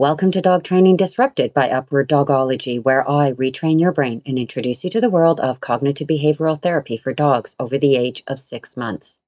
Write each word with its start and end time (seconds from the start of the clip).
Welcome 0.00 0.30
to 0.30 0.40
Dog 0.40 0.62
Training 0.62 0.96
Disrupted 0.96 1.52
by 1.52 1.70
Upward 1.70 2.08
Dogology, 2.08 2.80
where 2.80 3.10
I 3.10 3.32
retrain 3.32 3.80
your 3.80 3.90
brain 3.90 4.22
and 4.24 4.38
introduce 4.38 4.84
you 4.84 4.90
to 4.90 5.00
the 5.00 5.10
world 5.10 5.40
of 5.40 5.60
cognitive 5.60 6.06
behavioral 6.06 6.56
therapy 6.56 6.96
for 6.96 7.12
dogs 7.12 7.56
over 7.58 7.78
the 7.78 7.96
age 7.96 8.22
of 8.28 8.38
six 8.38 8.76
months. 8.76 9.18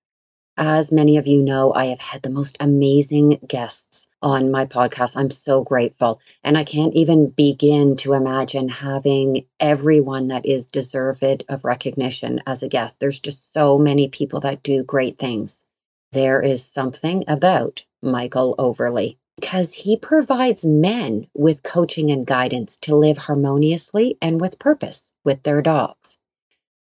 As 0.56 0.92
many 0.92 1.16
of 1.16 1.26
you 1.26 1.42
know, 1.42 1.74
I 1.74 1.86
have 1.86 1.98
had 1.98 2.22
the 2.22 2.30
most 2.30 2.56
amazing 2.60 3.40
guests 3.48 4.06
on 4.22 4.52
my 4.52 4.64
podcast. 4.64 5.16
I'm 5.16 5.32
so 5.32 5.64
grateful. 5.64 6.20
And 6.44 6.56
I 6.56 6.62
can't 6.62 6.94
even 6.94 7.30
begin 7.30 7.96
to 7.96 8.12
imagine 8.12 8.68
having 8.68 9.46
everyone 9.58 10.28
that 10.28 10.46
is 10.46 10.68
deserved 10.68 11.42
of 11.48 11.64
recognition 11.64 12.42
as 12.46 12.62
a 12.62 12.68
guest. 12.68 13.00
There's 13.00 13.18
just 13.18 13.52
so 13.52 13.76
many 13.76 14.06
people 14.06 14.38
that 14.42 14.62
do 14.62 14.84
great 14.84 15.18
things. 15.18 15.64
There 16.12 16.40
is 16.40 16.64
something 16.64 17.24
about 17.26 17.82
Michael 18.02 18.54
Overly 18.56 19.18
because 19.40 19.72
he 19.72 19.96
provides 19.96 20.66
men 20.66 21.26
with 21.32 21.62
coaching 21.62 22.10
and 22.10 22.26
guidance 22.26 22.76
to 22.76 22.94
live 22.94 23.16
harmoniously 23.16 24.18
and 24.20 24.38
with 24.38 24.58
purpose 24.58 25.12
with 25.24 25.42
their 25.44 25.62
dogs. 25.62 26.18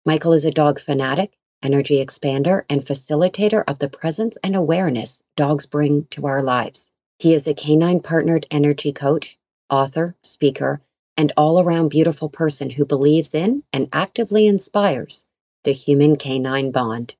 Michael 0.06 0.34
is 0.34 0.44
a 0.44 0.52
dog 0.52 0.78
fanatic, 0.78 1.38
energy 1.64 2.04
expander, 2.04 2.64
and 2.70 2.86
facilitator 2.86 3.64
of 3.66 3.80
the 3.80 3.88
presence 3.88 4.38
and 4.44 4.58
awareness 4.58 5.24
dogs 5.38 5.66
bring 5.66 6.06
to 6.12 6.28
our 6.28 6.44
lives. 6.44 6.92
He 7.18 7.34
is 7.34 7.48
a 7.48 7.54
canine 7.54 8.02
partnered 8.02 8.46
energy 8.52 8.92
coach, 8.92 9.40
author, 9.70 10.18
speaker, 10.22 10.82
and 11.16 11.32
all 11.38 11.62
around 11.62 11.88
beautiful 11.88 12.28
person 12.28 12.72
who 12.72 12.86
believes 12.86 13.34
in 13.34 13.64
and 13.72 13.88
actively 13.94 14.48
inspires 14.48 15.24
the 15.64 15.72
human 15.72 16.18
canine 16.18 16.72
bond. 16.72 17.16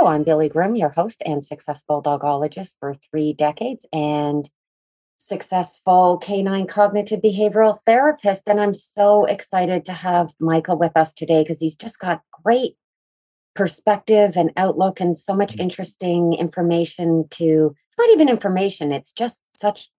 Hello, 0.00 0.12
I'm 0.12 0.24
Billy 0.24 0.48
Groom, 0.48 0.76
your 0.76 0.88
host 0.88 1.22
and 1.26 1.44
successful 1.44 2.00
dogologist 2.00 2.78
for 2.80 2.94
three 2.94 3.34
decades 3.34 3.84
and 3.92 4.48
successful 5.18 6.16
canine 6.16 6.66
cognitive 6.66 7.20
behavioral 7.20 7.78
therapist. 7.84 8.48
And 8.48 8.58
I'm 8.58 8.72
so 8.72 9.26
excited 9.26 9.84
to 9.84 9.92
have 9.92 10.32
Michael 10.40 10.78
with 10.78 10.96
us 10.96 11.12
today 11.12 11.42
because 11.42 11.60
he's 11.60 11.76
just 11.76 11.98
got 11.98 12.22
great 12.42 12.76
perspective 13.54 14.38
and 14.38 14.52
outlook 14.56 15.00
and 15.00 15.14
so 15.14 15.34
much 15.34 15.56
mm. 15.56 15.60
interesting 15.60 16.32
information 16.32 17.28
to 17.32 17.76
it's 17.90 17.98
not 17.98 18.08
even 18.08 18.30
information 18.30 18.92
it's 18.92 19.12
just 19.12 19.42
such 19.54 19.90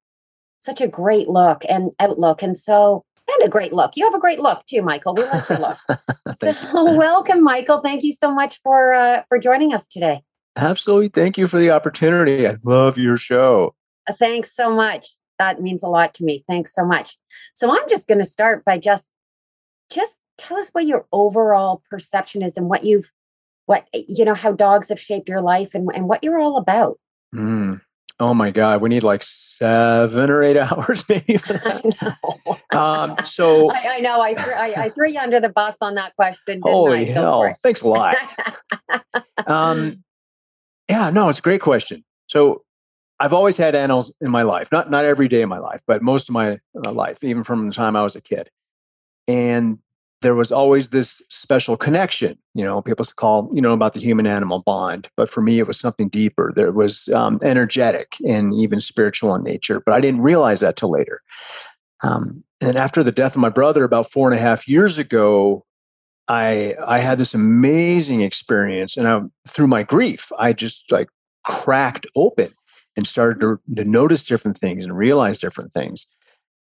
such 0.62 0.82
a 0.82 0.88
great 0.88 1.28
look 1.28 1.64
and 1.70 1.92
outlook 2.00 2.42
and 2.42 2.58
so 2.58 3.06
and 3.40 3.48
a 3.48 3.50
great 3.50 3.74
look. 3.74 3.96
You 3.96 4.06
have 4.06 4.14
a 4.14 4.20
great 4.20 4.40
look 4.40 4.66
too, 4.66 4.82
Michael. 4.82 5.16
We 5.16 5.24
like 5.24 5.50
your 5.50 5.60
look. 5.60 5.78
so 6.32 6.54
welcome, 6.98 7.44
Michael. 7.44 7.80
Thank 7.80 8.04
you 8.04 8.12
so 8.12 8.34
much 8.34 8.60
for 8.64 8.94
uh, 8.94 9.24
for 9.30 9.40
joining 9.40 9.74
us 9.74 9.88
today. 9.88 10.22
Absolutely. 10.56 11.10
Thank 11.10 11.38
you 11.38 11.48
for 11.48 11.60
the 11.60 11.72
opportunity. 11.72 12.48
I 12.48 12.58
love 12.64 12.98
your 12.98 13.18
show. 13.18 13.76
Uh, 14.08 14.14
thanks 14.14 14.54
so 14.54 14.74
much. 14.74 15.08
That 15.40 15.62
means 15.62 15.84
a 15.84 15.88
lot 15.88 16.14
to 16.16 16.24
me. 16.24 16.44
Thanks 16.48 16.74
so 16.74 16.86
much. 16.86 17.18
So 17.54 17.72
I'm 17.72 17.88
just 17.90 18.08
going 18.08 18.20
to 18.20 18.26
start 18.26 18.66
by 18.66 18.78
just 18.78 19.12
just 19.92 20.20
tell 20.38 20.58
us 20.58 20.70
what 20.70 20.86
your 20.86 21.06
overall 21.12 21.82
perception 21.90 22.42
is 22.42 22.58
and 22.58 22.70
what 22.70 22.84
you've 22.84 23.12
what 23.66 23.88
you 23.94 24.26
know 24.26 24.34
how 24.34 24.52
dogs 24.52 24.90
have 24.90 25.00
shaped 25.00 25.30
your 25.30 25.42
life 25.42 25.74
and, 25.74 25.90
and 25.94 26.08
what 26.08 26.24
you're 26.24 26.40
all 26.40 26.58
about. 26.58 27.00
Mm. 27.34 27.82
Oh 28.22 28.36
my 28.36 28.52
God, 28.52 28.82
we 28.82 28.90
need 28.90 29.02
like 29.02 29.24
seven 29.24 30.30
or 30.30 30.44
eight 30.44 30.56
hours, 30.72 31.04
maybe. 31.10 31.40
I 31.50 31.82
know. 32.02 32.80
Um, 32.80 33.16
so 33.26 33.72
I, 33.74 33.96
I 33.96 34.00
know 34.00 34.22
I, 34.22 34.36
threw, 34.36 34.54
I, 34.54 34.74
I, 34.78 34.90
threw 34.90 35.10
you 35.10 35.20
under 35.20 35.40
the 35.40 35.50
bus 35.50 35.76
on 35.82 35.96
that 35.96 36.16
question. 36.16 36.62
Holy 36.62 37.06
hell! 37.06 37.52
Thanks 37.64 37.82
a 37.82 37.88
lot. 37.88 38.16
um, 39.48 40.04
yeah, 40.88 41.10
no, 41.10 41.30
it's 41.30 41.40
a 41.40 41.42
great 41.42 41.62
question. 41.62 42.04
So 42.28 42.64
I've 43.20 43.34
always 43.34 43.58
had 43.58 43.74
animals 43.74 44.14
in 44.22 44.30
my 44.30 44.44
life, 44.44 44.72
not 44.72 44.92
not 44.92 45.04
every 45.04 45.28
day 45.28 45.42
of 45.42 45.50
my 45.50 45.58
life, 45.58 45.82
but 45.88 46.04
most 46.04 46.30
of 46.30 46.34
my 46.34 46.60
uh, 46.86 46.92
life, 46.92 47.24
even 47.24 47.44
from 47.44 47.68
the 47.68 47.74
time 47.74 47.96
I 47.96 48.04
was 48.04 48.16
a 48.16 48.22
kid. 48.22 48.52
And 49.28 49.80
there 50.22 50.36
was 50.36 50.52
always 50.52 50.90
this 50.90 51.22
special 51.30 51.76
connection. 51.76 52.38
You 52.54 52.64
know, 52.64 52.82
people 52.82 53.06
call, 53.16 53.50
you 53.54 53.62
know, 53.62 53.74
about 53.74 53.94
the 53.94 54.00
human 54.00 54.28
animal 54.28 54.60
bond. 54.60 55.10
But 55.18 55.30
for 55.30 55.42
me, 55.42 55.60
it 55.60 55.68
was 55.68 55.80
something 55.80 56.10
deeper. 56.10 56.54
There 56.56 56.72
was 56.72 57.08
um, 57.10 57.40
energetic 57.44 58.16
and 58.28 58.54
even 58.54 58.80
spiritual 58.80 59.34
in 59.36 59.44
nature. 59.44 59.82
But 59.84 59.96
I 59.96 60.00
didn't 60.00 60.22
realize 60.22 60.60
that 60.60 60.76
till 60.76 60.92
later. 60.92 61.22
Um, 62.04 62.44
and 62.60 62.76
after 62.76 63.04
the 63.04 63.12
death 63.12 63.36
of 63.36 63.42
my 63.42 63.50
brother 63.50 63.84
about 63.84 64.12
four 64.12 64.30
and 64.30 64.40
a 64.40 64.42
half 64.42 64.68
years 64.68 64.98
ago, 64.98 65.66
I 66.28 66.76
I 66.86 67.00
had 67.00 67.18
this 67.18 67.34
amazing 67.34 68.22
experience, 68.22 68.96
and 68.96 69.08
I, 69.08 69.22
through 69.48 69.68
my 69.68 69.84
grief, 69.84 70.32
I 70.38 70.54
just 70.54 70.92
like 70.92 71.10
cracked 71.46 72.06
open 72.16 72.54
and 72.96 73.08
started 73.08 73.40
to, 73.42 73.60
to 73.76 73.84
notice 73.84 74.24
different 74.24 74.58
things 74.58 74.86
and 74.86 74.96
realize 74.96 75.40
different 75.40 75.72
things. 75.72 76.08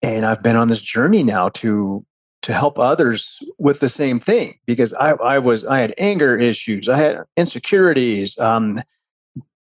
And 0.02 0.26
I've 0.26 0.42
been 0.42 0.56
on 0.56 0.68
this 0.68 0.82
journey 0.82 1.22
now 1.22 1.48
to 1.50 2.04
to 2.48 2.54
help 2.54 2.78
others 2.78 3.42
with 3.58 3.80
the 3.80 3.90
same 3.90 4.18
thing 4.18 4.58
because 4.64 4.94
I, 4.94 5.10
I 5.10 5.38
was 5.38 5.66
I 5.66 5.80
had 5.80 5.92
anger 5.98 6.34
issues, 6.34 6.88
I 6.88 6.96
had 6.96 7.18
insecurities, 7.36 8.38
um, 8.38 8.82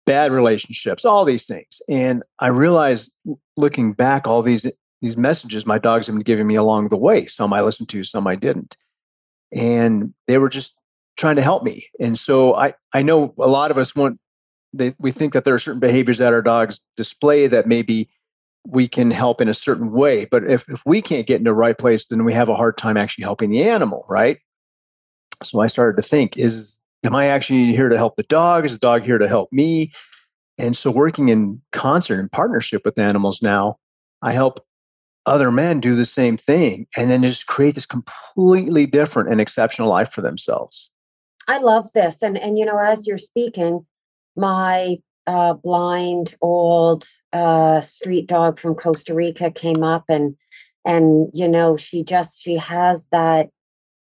bad 0.07 0.33
relationships, 0.33 1.05
all 1.05 1.27
these 1.27 1.45
things, 1.45 1.83
and 1.87 2.23
I 2.39 2.47
realized 2.47 3.13
looking 3.59 3.93
back, 3.93 4.27
all 4.27 4.41
these 4.41 4.65
these 5.03 5.19
messages 5.19 5.67
my 5.67 5.77
dogs 5.77 6.07
have 6.07 6.17
been 6.17 6.23
giving 6.23 6.47
me 6.47 6.55
along 6.55 6.89
the 6.89 6.97
way. 6.97 7.27
Some 7.27 7.53
I 7.53 7.61
listened 7.61 7.91
to, 7.91 8.05
some 8.05 8.27
I 8.27 8.37
didn't, 8.37 8.79
and 9.53 10.15
they 10.27 10.39
were 10.39 10.49
just 10.49 10.75
trying 11.19 11.37
to 11.37 11.43
help 11.43 11.65
me. 11.65 11.89
And 12.01 12.19
so 12.19 12.55
I 12.55 12.73
I 12.95 13.03
know 13.03 13.35
a 13.39 13.49
lot 13.49 13.71
of 13.71 13.77
us 13.77 13.95
want 13.95 14.19
they, 14.73 14.95
we 14.99 15.11
think 15.11 15.35
that 15.35 15.45
there 15.45 15.53
are 15.53 15.59
certain 15.59 15.79
behaviors 15.79 16.17
that 16.17 16.33
our 16.33 16.41
dogs 16.41 16.81
display 16.97 17.49
that 17.49 17.67
maybe 17.67 18.09
we 18.67 18.87
can 18.89 19.11
help 19.11 19.41
in 19.41 19.49
a 19.49 19.55
certain 19.55 19.91
way. 19.91 20.25
But 20.25 20.49
if, 20.49 20.69
if 20.69 20.83
we 20.87 21.03
can't 21.03 21.27
get 21.27 21.39
in 21.39 21.45
the 21.45 21.55
right 21.55 21.77
place, 21.77 22.07
then 22.07 22.25
we 22.25 22.33
have 22.33 22.49
a 22.49 22.55
hard 22.55 22.79
time 22.79 22.97
actually 22.97 23.25
helping 23.25 23.51
the 23.51 23.63
animal, 23.63 24.07
right? 24.09 24.39
So 25.43 25.61
I 25.61 25.67
started 25.67 26.01
to 26.01 26.09
think, 26.09 26.39
is 26.39 26.79
am 27.05 27.15
I 27.15 27.27
actually 27.27 27.67
here 27.73 27.89
to 27.89 27.97
help 27.97 28.17
the 28.17 28.23
dog? 28.25 28.65
Is 28.65 28.73
the 28.73 28.79
dog 28.79 29.03
here 29.03 29.19
to 29.19 29.29
help 29.29 29.53
me? 29.53 29.93
And 30.59 30.77
so 30.77 30.91
working 30.91 31.29
in 31.29 31.61
concert 31.73 32.21
and 32.21 32.31
partnership 32.31 32.83
with 32.85 32.99
animals 32.99 33.43
now, 33.43 33.79
I 34.21 34.33
help 34.33 34.65
other 35.27 35.51
men 35.51 35.81
do 35.81 35.95
the 35.97 36.05
same 36.05 36.37
thing 36.37 36.87
and 36.97 37.11
then 37.11 37.23
just 37.23 37.47
create 37.47 37.75
this 37.75 37.87
completely 37.87 38.87
different 38.87 39.31
and 39.31 39.41
exceptional 39.41 39.89
life 39.89 40.11
for 40.11 40.21
themselves. 40.21 40.91
I 41.49 41.59
love 41.59 41.91
this. 41.93 42.23
And 42.23 42.39
and 42.39 42.57
you 42.59 42.65
know, 42.65 42.79
as 42.79 43.07
you're 43.07 43.19
speaking, 43.19 43.85
my 44.37 44.99
uh, 45.27 45.55
blind 45.55 46.35
old 46.41 47.05
uh, 47.33 47.81
street 47.81 48.27
dog 48.27 48.59
from 48.59 48.75
Costa 48.75 49.15
Rica 49.15 49.51
came 49.51 49.83
up 49.83 50.05
and 50.09 50.37
and 50.85 51.29
you 51.33 51.49
know 51.49 51.77
she 51.77 52.03
just 52.03 52.41
she 52.41 52.57
has 52.57 53.07
that 53.13 53.51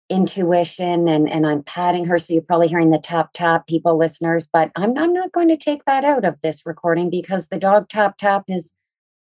intuition 0.10 1.08
and 1.08 1.30
and 1.30 1.48
I'm 1.48 1.64
patting 1.64 2.06
her 2.06 2.20
so 2.20 2.34
you're 2.34 2.44
probably 2.44 2.68
hearing 2.68 2.92
the 2.92 3.00
tap 3.00 3.32
tap 3.34 3.66
people 3.66 3.98
listeners 3.98 4.48
but 4.52 4.72
I'm 4.76 4.96
I'm 4.98 5.14
not 5.14 5.32
going 5.32 5.48
to 5.48 5.58
take 5.58 5.86
that 5.86 6.04
out 6.06 6.26
of 6.26 6.40
this 6.42 6.66
recording 6.66 7.10
because 7.10 7.48
the 7.48 7.58
dog 7.58 7.90
tap 7.90 8.18
tap 8.18 8.44
is 8.48 8.72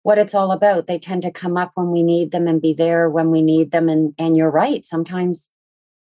what 0.03 0.19
it's 0.19 0.35
all 0.35 0.51
about. 0.51 0.85
They 0.85 0.99
tend 0.99 1.23
to 1.23 1.31
come 1.31 1.57
up 1.57 1.71
when 1.75 1.89
we 1.91 2.03
need 2.03 2.31
them 2.31 2.47
and 2.47 2.61
be 2.61 2.73
there 2.73 3.09
when 3.09 3.31
we 3.31 3.41
need 3.41 3.71
them 3.71 3.89
and 3.89 4.13
and 4.17 4.35
you're 4.35 4.51
right 4.51 4.83
sometimes 4.83 5.49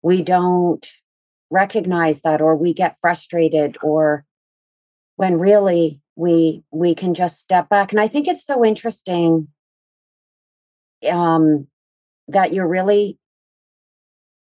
we 0.03 0.23
don't 0.23 0.87
recognize 1.51 2.23
that 2.23 2.41
or 2.41 2.57
we 2.57 2.73
get 2.73 2.97
frustrated 3.01 3.77
or 3.83 4.25
when 5.17 5.39
really 5.39 6.01
we 6.15 6.63
we 6.71 6.95
can 6.95 7.15
just 7.15 7.41
step 7.41 7.69
back 7.69 7.93
and 7.93 8.01
i 8.01 8.09
think 8.09 8.29
it's 8.29 8.45
so 8.45 8.65
interesting 8.65 9.49
um 11.11 11.67
that 12.29 12.53
you're 12.53 12.69
really 12.69 13.19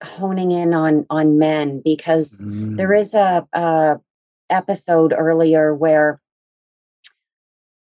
honing 0.02 0.50
in 0.50 0.74
on 0.74 1.06
on 1.10 1.38
men 1.38 1.80
because 1.84 2.40
mm. 2.40 2.76
there 2.76 2.92
is 2.92 3.14
a, 3.14 3.46
a 3.52 3.98
episode 4.50 5.12
earlier 5.16 5.74
where 5.74 6.20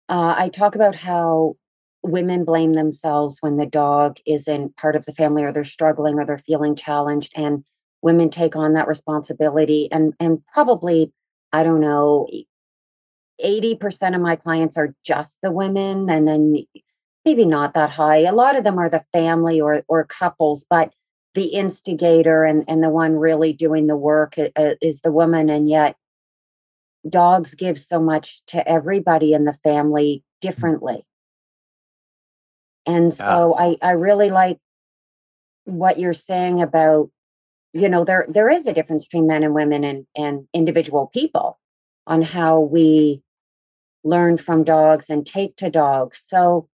uh, 0.09 0.35
I 0.37 0.49
talk 0.49 0.75
about 0.75 0.95
how 0.95 1.57
women 2.03 2.45
blame 2.45 2.75
themselves 2.75 3.39
when 3.41 3.57
the 3.57 3.67
dog 3.67 4.19
isn't 4.27 4.77
part 4.77 4.97
of 4.97 5.07
the 5.07 5.13
family 5.13 5.45
or 5.45 5.53
they're 5.53 5.65
struggling 5.65 6.19
or 6.19 6.27
they're 6.27 6.39
feeling 6.39 6.77
challenged 6.77 7.33
and 7.37 7.65
women 8.03 8.29
take 8.29 8.57
on 8.57 8.75
that 8.75 8.89
responsibility 8.89 9.89
and 9.91 10.13
and 10.21 10.45
probably 10.49 11.13
I 11.53 11.63
don't 11.63 11.81
know 11.81 12.29
80% 13.43 14.15
of 14.15 14.21
my 14.21 14.37
clients 14.37 14.77
are 14.77 14.95
just 15.05 15.39
the 15.43 15.53
women 15.53 16.09
and 16.11 16.27
then 16.27 16.55
maybe 17.25 17.45
not 17.45 17.75
that 17.75 17.91
high. 17.91 18.19
A 18.19 18.33
lot 18.33 18.57
of 18.57 18.65
them 18.65 18.79
are 18.79 18.89
the 18.89 19.05
family 19.13 19.61
or 19.61 19.83
or 19.89 20.05
couples 20.05 20.65
but 20.69 20.93
the 21.35 21.47
instigator 21.47 22.45
and 22.45 22.65
and 22.69 22.83
the 22.83 22.91
one 22.91 23.17
really 23.17 23.53
doing 23.53 23.87
the 23.87 23.97
work 23.97 24.39
uh, 24.39 24.49
uh, 24.57 24.75
is 24.81 25.01
the 25.01 25.13
woman 25.13 25.49
and 25.49 25.69
yet 25.69 25.97
dogs 27.09 27.55
give 27.55 27.79
so 27.79 28.01
much 28.01 28.43
to 28.47 28.67
everybody 28.69 29.33
in 29.33 29.45
the 29.45 29.53
family 29.53 30.23
differently. 30.41 31.05
And 32.87 33.15
so 33.15 33.55
I, 33.57 33.77
I 33.81 33.93
really 33.93 34.31
like 34.31 34.59
what 35.65 35.99
you're 35.99 36.13
saying 36.13 36.61
about, 36.61 37.11
you 37.73 37.89
know, 37.89 38.05
there 38.05 38.27
there 38.29 38.51
is 38.51 38.67
a 38.67 38.75
difference 38.75 39.07
between 39.07 39.29
men 39.29 39.45
and 39.45 39.55
women 39.55 39.85
and, 39.85 40.07
and 40.17 40.49
individual 40.53 41.09
people 41.13 41.59
on 42.07 42.23
how 42.23 42.61
we 42.61 43.22
learn 44.05 44.39
from 44.39 44.65
dogs 44.65 45.09
and 45.11 45.27
take 45.27 45.57
to 45.57 45.71
dogs. 45.71 46.23
So 46.27 46.69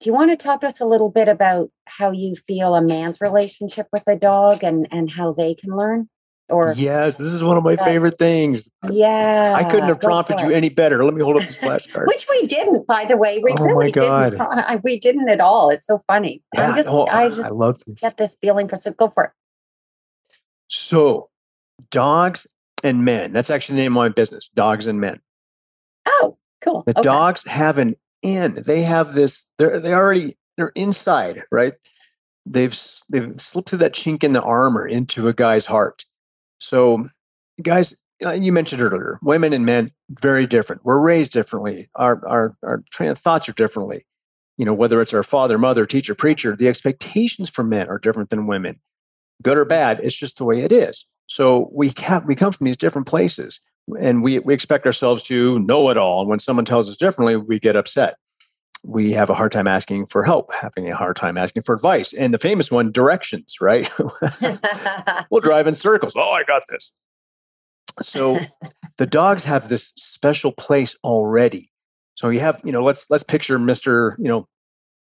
do 0.00 0.10
you 0.10 0.14
want 0.14 0.32
to 0.32 0.36
talk 0.36 0.62
to 0.62 0.66
us 0.66 0.80
a 0.80 0.84
little 0.84 1.10
bit 1.10 1.28
about 1.28 1.70
how 1.86 2.10
you 2.10 2.34
feel 2.34 2.74
a 2.74 2.82
man's 2.82 3.20
relationship 3.20 3.86
with 3.92 4.02
a 4.08 4.16
dog 4.16 4.64
and, 4.64 4.86
and 4.90 5.10
how 5.10 5.32
they 5.32 5.54
can 5.54 5.70
learn? 5.76 6.08
Or 6.48 6.74
yes, 6.76 7.18
this 7.18 7.32
is 7.32 7.42
one 7.42 7.56
of 7.56 7.62
my 7.62 7.76
favorite 7.76 8.18
things. 8.18 8.68
Yeah, 8.90 9.54
I 9.56 9.62
couldn't 9.64 9.86
have 9.86 10.00
prompted 10.00 10.40
you 10.40 10.50
any 10.50 10.68
better. 10.68 11.04
Let 11.04 11.14
me 11.14 11.22
hold 11.22 11.36
up 11.36 11.46
this 11.46 11.56
flashcard. 11.60 12.06
Which 12.08 12.26
we 12.28 12.46
didn't, 12.46 12.86
by 12.86 13.04
the 13.04 13.16
way. 13.16 13.40
We 13.42 13.54
oh 13.58 13.64
really 13.64 13.86
my 13.86 13.90
god, 13.92 14.30
didn't. 14.32 14.84
we 14.84 14.98
didn't 14.98 15.28
at 15.28 15.40
all. 15.40 15.70
It's 15.70 15.86
so 15.86 15.98
funny. 15.98 16.42
Yeah, 16.52 16.68
I'm 16.68 16.74
just, 16.74 16.88
oh, 16.88 17.04
no, 17.04 17.12
I 17.12 17.28
just 17.28 17.40
I 17.40 17.48
love 17.50 17.78
this. 17.86 18.00
get 18.00 18.16
this 18.16 18.36
feeling 18.40 18.68
for 18.68 18.76
so. 18.76 18.90
Go 18.90 19.08
for 19.08 19.24
it. 19.26 19.30
So, 20.66 21.30
dogs 21.90 22.46
and 22.82 23.04
men. 23.04 23.32
That's 23.32 23.50
actually 23.50 23.76
the 23.76 23.82
name 23.82 23.92
of 23.92 24.02
my 24.02 24.08
business. 24.08 24.48
Dogs 24.48 24.86
and 24.86 25.00
men. 25.00 25.20
Cool. 26.62 26.84
The 26.86 26.98
okay. 26.98 27.02
dogs 27.02 27.46
have 27.46 27.78
an 27.78 27.96
in. 28.22 28.62
They 28.66 28.82
have 28.82 29.14
this. 29.14 29.46
They're 29.58 29.80
they 29.80 29.92
already 29.92 30.36
they're 30.56 30.72
inside, 30.74 31.42
right? 31.50 31.74
They've 32.46 32.78
they've 33.08 33.40
slipped 33.40 33.68
through 33.68 33.80
that 33.80 33.94
chink 33.94 34.24
in 34.24 34.32
the 34.32 34.42
armor 34.42 34.86
into 34.86 35.28
a 35.28 35.32
guy's 35.32 35.66
heart. 35.66 36.04
So, 36.58 37.08
guys, 37.62 37.94
uh, 38.24 38.32
you 38.32 38.52
mentioned 38.52 38.82
earlier, 38.82 39.18
women 39.22 39.52
and 39.52 39.66
men 39.66 39.90
very 40.10 40.46
different. 40.46 40.84
We're 40.84 41.00
raised 41.00 41.32
differently. 41.32 41.88
Our 41.94 42.26
our 42.26 42.56
our 42.62 42.84
train 42.90 43.10
of 43.10 43.18
thoughts 43.18 43.48
are 43.48 43.54
differently. 43.54 44.06
You 44.56 44.64
know, 44.64 44.74
whether 44.74 45.00
it's 45.00 45.14
our 45.14 45.22
father, 45.22 45.58
mother, 45.58 45.86
teacher, 45.86 46.14
preacher, 46.14 46.54
the 46.54 46.68
expectations 46.68 47.48
for 47.48 47.64
men 47.64 47.88
are 47.88 47.98
different 47.98 48.30
than 48.30 48.46
women. 48.46 48.80
Good 49.42 49.56
or 49.56 49.64
bad, 49.64 49.98
it's 50.02 50.16
just 50.16 50.38
the 50.38 50.44
way 50.44 50.62
it 50.62 50.70
is. 50.70 51.04
So 51.26 51.70
we 51.72 51.90
can 51.90 52.24
we 52.26 52.34
come 52.34 52.52
from 52.52 52.66
these 52.66 52.76
different 52.76 53.08
places, 53.08 53.60
and 54.00 54.22
we 54.22 54.38
we 54.40 54.54
expect 54.54 54.86
ourselves 54.86 55.22
to 55.24 55.58
know 55.60 55.90
it 55.90 55.96
all. 55.96 56.20
And 56.20 56.30
when 56.30 56.38
someone 56.38 56.64
tells 56.64 56.88
us 56.88 56.96
differently, 56.96 57.36
we 57.36 57.58
get 57.58 57.76
upset. 57.76 58.16
We 58.84 59.12
have 59.12 59.30
a 59.30 59.34
hard 59.34 59.52
time 59.52 59.68
asking 59.68 60.06
for 60.06 60.24
help, 60.24 60.52
having 60.52 60.90
a 60.90 60.96
hard 60.96 61.16
time 61.16 61.38
asking 61.38 61.62
for 61.62 61.74
advice, 61.74 62.12
and 62.12 62.34
the 62.34 62.38
famous 62.38 62.70
one, 62.70 62.90
directions. 62.90 63.56
Right? 63.60 63.88
we'll 65.30 65.40
drive 65.40 65.66
in 65.66 65.74
circles. 65.74 66.14
Oh, 66.16 66.30
I 66.30 66.44
got 66.44 66.62
this. 66.68 66.92
So 68.00 68.38
the 68.98 69.06
dogs 69.06 69.44
have 69.44 69.68
this 69.68 69.92
special 69.96 70.52
place 70.52 70.96
already. 71.04 71.70
So 72.14 72.28
you 72.28 72.40
have, 72.40 72.60
you 72.64 72.72
know, 72.72 72.82
let's 72.82 73.06
let's 73.10 73.22
picture 73.22 73.58
Mr. 73.58 74.16
You 74.18 74.28
know, 74.28 74.46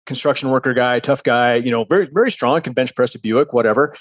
construction 0.07 0.51
worker 0.51 0.75
guy, 0.75 0.99
tough 1.01 1.23
guy, 1.23 1.57
you 1.57 1.71
know, 1.71 1.85
very 1.85 2.09
very 2.13 2.31
strong, 2.31 2.61
can 2.63 2.73
bench 2.73 2.95
press 2.95 3.15
a 3.15 3.19
Buick, 3.19 3.53
whatever. 3.53 3.95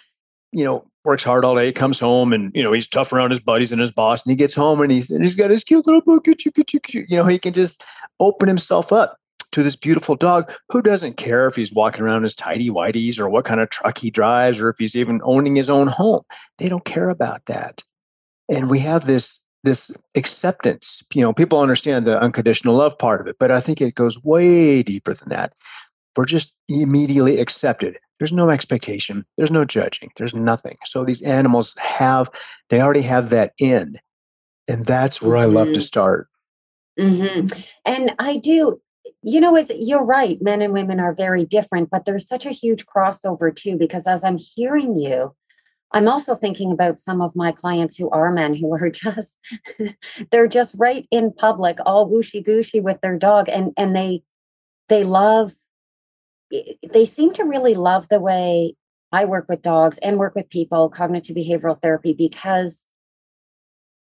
You 0.53 0.63
know, 0.63 0.85
works 1.03 1.23
hard 1.23 1.43
all 1.43 1.55
day, 1.55 1.71
comes 1.71 1.99
home, 1.99 2.31
and 2.31 2.51
you 2.55 2.63
know 2.63 2.71
he's 2.71 2.87
tough 2.87 3.11
around 3.11 3.31
his 3.31 3.39
buddies 3.39 3.71
and 3.71 3.81
his 3.81 3.91
boss. 3.91 4.23
And 4.23 4.31
he 4.31 4.35
gets 4.35 4.55
home 4.55 4.81
and 4.81 4.91
he's 4.91 5.09
and 5.09 5.23
he's 5.23 5.35
got 5.35 5.49
his 5.49 5.63
cute 5.63 5.85
little 5.85 6.01
book. 6.01 6.27
You 6.27 7.05
know, 7.09 7.25
he 7.27 7.39
can 7.39 7.53
just 7.53 7.83
open 8.19 8.47
himself 8.47 8.93
up 8.93 9.17
to 9.51 9.63
this 9.63 9.75
beautiful 9.75 10.15
dog 10.15 10.51
who 10.69 10.81
doesn't 10.81 11.17
care 11.17 11.47
if 11.47 11.55
he's 11.55 11.73
walking 11.73 12.03
around 12.03 12.23
his 12.23 12.33
tidy 12.33 12.69
whities 12.69 13.19
or 13.19 13.29
what 13.29 13.45
kind 13.45 13.59
of 13.59 13.69
truck 13.69 13.97
he 13.97 14.09
drives 14.09 14.59
or 14.59 14.69
if 14.69 14.77
he's 14.79 14.95
even 14.95 15.21
owning 15.23 15.55
his 15.55 15.69
own 15.69 15.87
home. 15.87 16.21
They 16.57 16.69
don't 16.69 16.85
care 16.85 17.09
about 17.09 17.45
that 17.45 17.83
and 18.49 18.69
we 18.69 18.79
have 18.79 19.05
this 19.05 19.41
this 19.63 19.91
acceptance 20.15 21.03
you 21.13 21.21
know 21.21 21.33
people 21.33 21.59
understand 21.59 22.05
the 22.05 22.19
unconditional 22.19 22.75
love 22.75 22.97
part 22.97 23.21
of 23.21 23.27
it 23.27 23.35
but 23.39 23.51
i 23.51 23.59
think 23.59 23.81
it 23.81 23.95
goes 23.95 24.21
way 24.23 24.83
deeper 24.83 25.13
than 25.13 25.29
that 25.29 25.53
we're 26.15 26.25
just 26.25 26.53
immediately 26.69 27.39
accepted 27.39 27.97
there's 28.19 28.33
no 28.33 28.49
expectation. 28.49 29.25
There's 29.37 29.51
no 29.51 29.65
judging. 29.65 30.11
There's 30.17 30.33
nothing. 30.33 30.77
So 30.85 31.03
these 31.03 31.21
animals 31.21 31.75
have 31.77 32.29
they 32.69 32.81
already 32.81 33.01
have 33.01 33.29
that 33.31 33.53
in. 33.59 33.95
And 34.67 34.85
that's 34.85 35.21
where 35.21 35.37
mm-hmm. 35.37 35.57
i 35.57 35.59
love 35.59 35.73
to 35.73 35.81
start. 35.81 36.29
Mm-hmm. 36.99 37.47
and 37.85 38.13
i 38.19 38.37
do 38.37 38.79
you 39.23 39.41
know 39.41 39.57
is 39.57 39.71
you're 39.75 40.03
right 40.03 40.39
men 40.43 40.61
and 40.61 40.73
women 40.73 40.99
are 40.99 41.15
very 41.15 41.43
different 41.43 41.89
but 41.89 42.05
there's 42.05 42.27
such 42.27 42.45
a 42.45 42.51
huge 42.51 42.85
crossover 42.85 43.53
too 43.53 43.75
because 43.77 44.05
as 44.05 44.23
i'm 44.23 44.37
hearing 44.37 44.95
you 44.95 45.33
I'm 45.93 46.07
also 46.07 46.33
thinking 46.33 46.71
about 46.71 46.99
some 46.99 47.21
of 47.21 47.35
my 47.35 47.51
clients 47.51 47.95
who 47.95 48.09
are 48.09 48.31
men 48.31 48.55
who 48.55 48.73
are 48.73 48.89
just 48.91 49.37
they're 50.31 50.47
just 50.47 50.75
right 50.77 51.07
in 51.11 51.31
public, 51.31 51.77
all 51.85 52.09
wooshy 52.09 52.43
gooshy 52.43 52.81
with 52.81 52.99
their 53.01 53.17
dog, 53.17 53.47
and 53.47 53.71
and 53.77 53.95
they 53.95 54.23
they 54.89 55.03
love 55.03 55.53
they 56.91 57.05
seem 57.05 57.33
to 57.33 57.43
really 57.43 57.73
love 57.73 58.09
the 58.09 58.19
way 58.19 58.75
I 59.11 59.25
work 59.25 59.45
with 59.47 59.61
dogs 59.61 59.97
and 59.99 60.17
work 60.17 60.35
with 60.35 60.49
people, 60.49 60.89
cognitive 60.89 61.35
behavioral 61.35 61.79
therapy, 61.79 62.13
because 62.13 62.85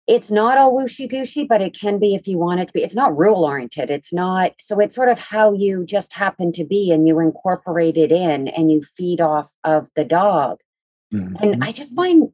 it's 0.07 0.31
not 0.31 0.59
all 0.59 0.75
wooshy 0.75 1.09
gooshy, 1.09 1.47
but 1.47 1.61
it 1.61 1.79
can 1.79 1.99
be 1.99 2.15
if 2.15 2.27
you 2.27 2.39
want 2.39 2.61
it 2.61 2.67
to 2.69 2.73
be. 2.73 2.83
It's 2.83 2.97
not 2.97 3.17
rule 3.17 3.45
oriented. 3.45 3.91
It's 3.91 4.13
not. 4.13 4.53
So 4.59 4.81
it's 4.81 4.95
sort 4.95 5.09
of 5.09 5.21
how 5.21 5.53
you 5.53 5.85
just 5.85 6.15
happen 6.15 6.51
to 6.53 6.65
be 6.65 6.91
and 6.91 7.07
you 7.07 7.21
incorporate 7.21 7.97
it 7.97 8.11
in 8.11 8.49
and 8.49 8.73
you 8.73 8.83
feed 8.83 9.21
off 9.21 9.51
of 9.63 9.89
the 9.95 10.05
dog. 10.05 10.59
Mm-hmm. 11.15 11.37
And 11.41 11.65
I 11.65 11.71
just 11.71 11.95
find, 11.95 12.31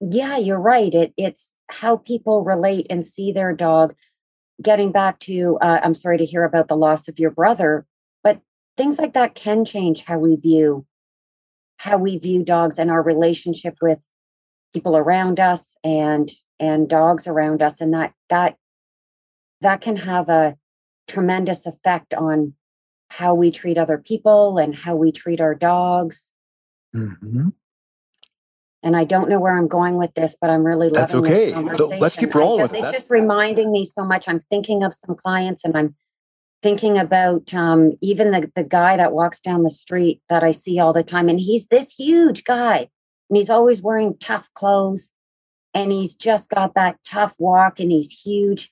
yeah, 0.00 0.36
you're 0.36 0.60
right. 0.60 0.94
It 0.94 1.12
it's 1.16 1.54
how 1.68 1.96
people 1.96 2.44
relate 2.44 2.86
and 2.90 3.04
see 3.04 3.32
their 3.32 3.52
dog. 3.54 3.94
Getting 4.62 4.92
back 4.92 5.18
to, 5.20 5.58
uh, 5.60 5.80
I'm 5.82 5.94
sorry 5.94 6.18
to 6.18 6.26
hear 6.26 6.44
about 6.44 6.68
the 6.68 6.76
loss 6.76 7.08
of 7.08 7.18
your 7.18 7.30
brother, 7.30 7.86
things 8.76 8.98
like 8.98 9.12
that 9.12 9.34
can 9.34 9.64
change 9.64 10.04
how 10.04 10.18
we 10.18 10.36
view 10.36 10.86
how 11.78 11.96
we 11.96 12.18
view 12.18 12.44
dogs 12.44 12.78
and 12.78 12.90
our 12.90 13.02
relationship 13.02 13.76
with 13.80 14.04
people 14.74 14.96
around 14.96 15.40
us 15.40 15.74
and 15.82 16.30
and 16.58 16.88
dogs 16.88 17.26
around 17.26 17.62
us 17.62 17.80
and 17.80 17.94
that 17.94 18.12
that 18.28 18.56
that 19.60 19.80
can 19.80 19.96
have 19.96 20.28
a 20.28 20.56
tremendous 21.08 21.66
effect 21.66 22.14
on 22.14 22.54
how 23.10 23.34
we 23.34 23.50
treat 23.50 23.76
other 23.76 23.98
people 23.98 24.58
and 24.58 24.74
how 24.74 24.94
we 24.94 25.10
treat 25.10 25.40
our 25.40 25.54
dogs 25.54 26.30
mm-hmm 26.94 27.48
and 28.82 28.96
I 28.96 29.04
don't 29.04 29.28
know 29.28 29.38
where 29.38 29.56
I'm 29.56 29.68
going 29.68 29.96
with 29.96 30.14
this, 30.14 30.36
but 30.40 30.48
I'm 30.48 30.64
really 30.64 30.88
loving 30.88 30.94
That's 31.00 31.14
okay. 31.14 31.46
this 31.46 31.54
conversation. 31.54 32.00
Let's 32.00 32.16
keep 32.16 32.34
rolling. 32.34 32.64
Just, 32.64 32.74
it's 32.74 32.90
just 32.90 33.10
reminding 33.10 33.70
me 33.70 33.84
so 33.84 34.04
much. 34.04 34.28
I'm 34.28 34.40
thinking 34.40 34.82
of 34.82 34.94
some 34.94 35.14
clients, 35.14 35.64
and 35.64 35.76
I'm 35.76 35.94
thinking 36.62 36.98
about 36.98 37.52
um, 37.54 37.92
even 38.00 38.30
the 38.30 38.50
the 38.54 38.64
guy 38.64 38.96
that 38.96 39.12
walks 39.12 39.40
down 39.40 39.62
the 39.62 39.70
street 39.70 40.20
that 40.28 40.42
I 40.42 40.50
see 40.50 40.78
all 40.78 40.92
the 40.92 41.02
time, 41.02 41.28
and 41.28 41.40
he's 41.40 41.66
this 41.66 41.92
huge 41.92 42.44
guy, 42.44 42.88
and 43.28 43.36
he's 43.36 43.50
always 43.50 43.82
wearing 43.82 44.16
tough 44.18 44.52
clothes, 44.54 45.10
and 45.74 45.92
he's 45.92 46.14
just 46.14 46.50
got 46.50 46.74
that 46.74 46.98
tough 47.04 47.34
walk, 47.38 47.80
and 47.80 47.90
he's 47.90 48.12
huge. 48.12 48.70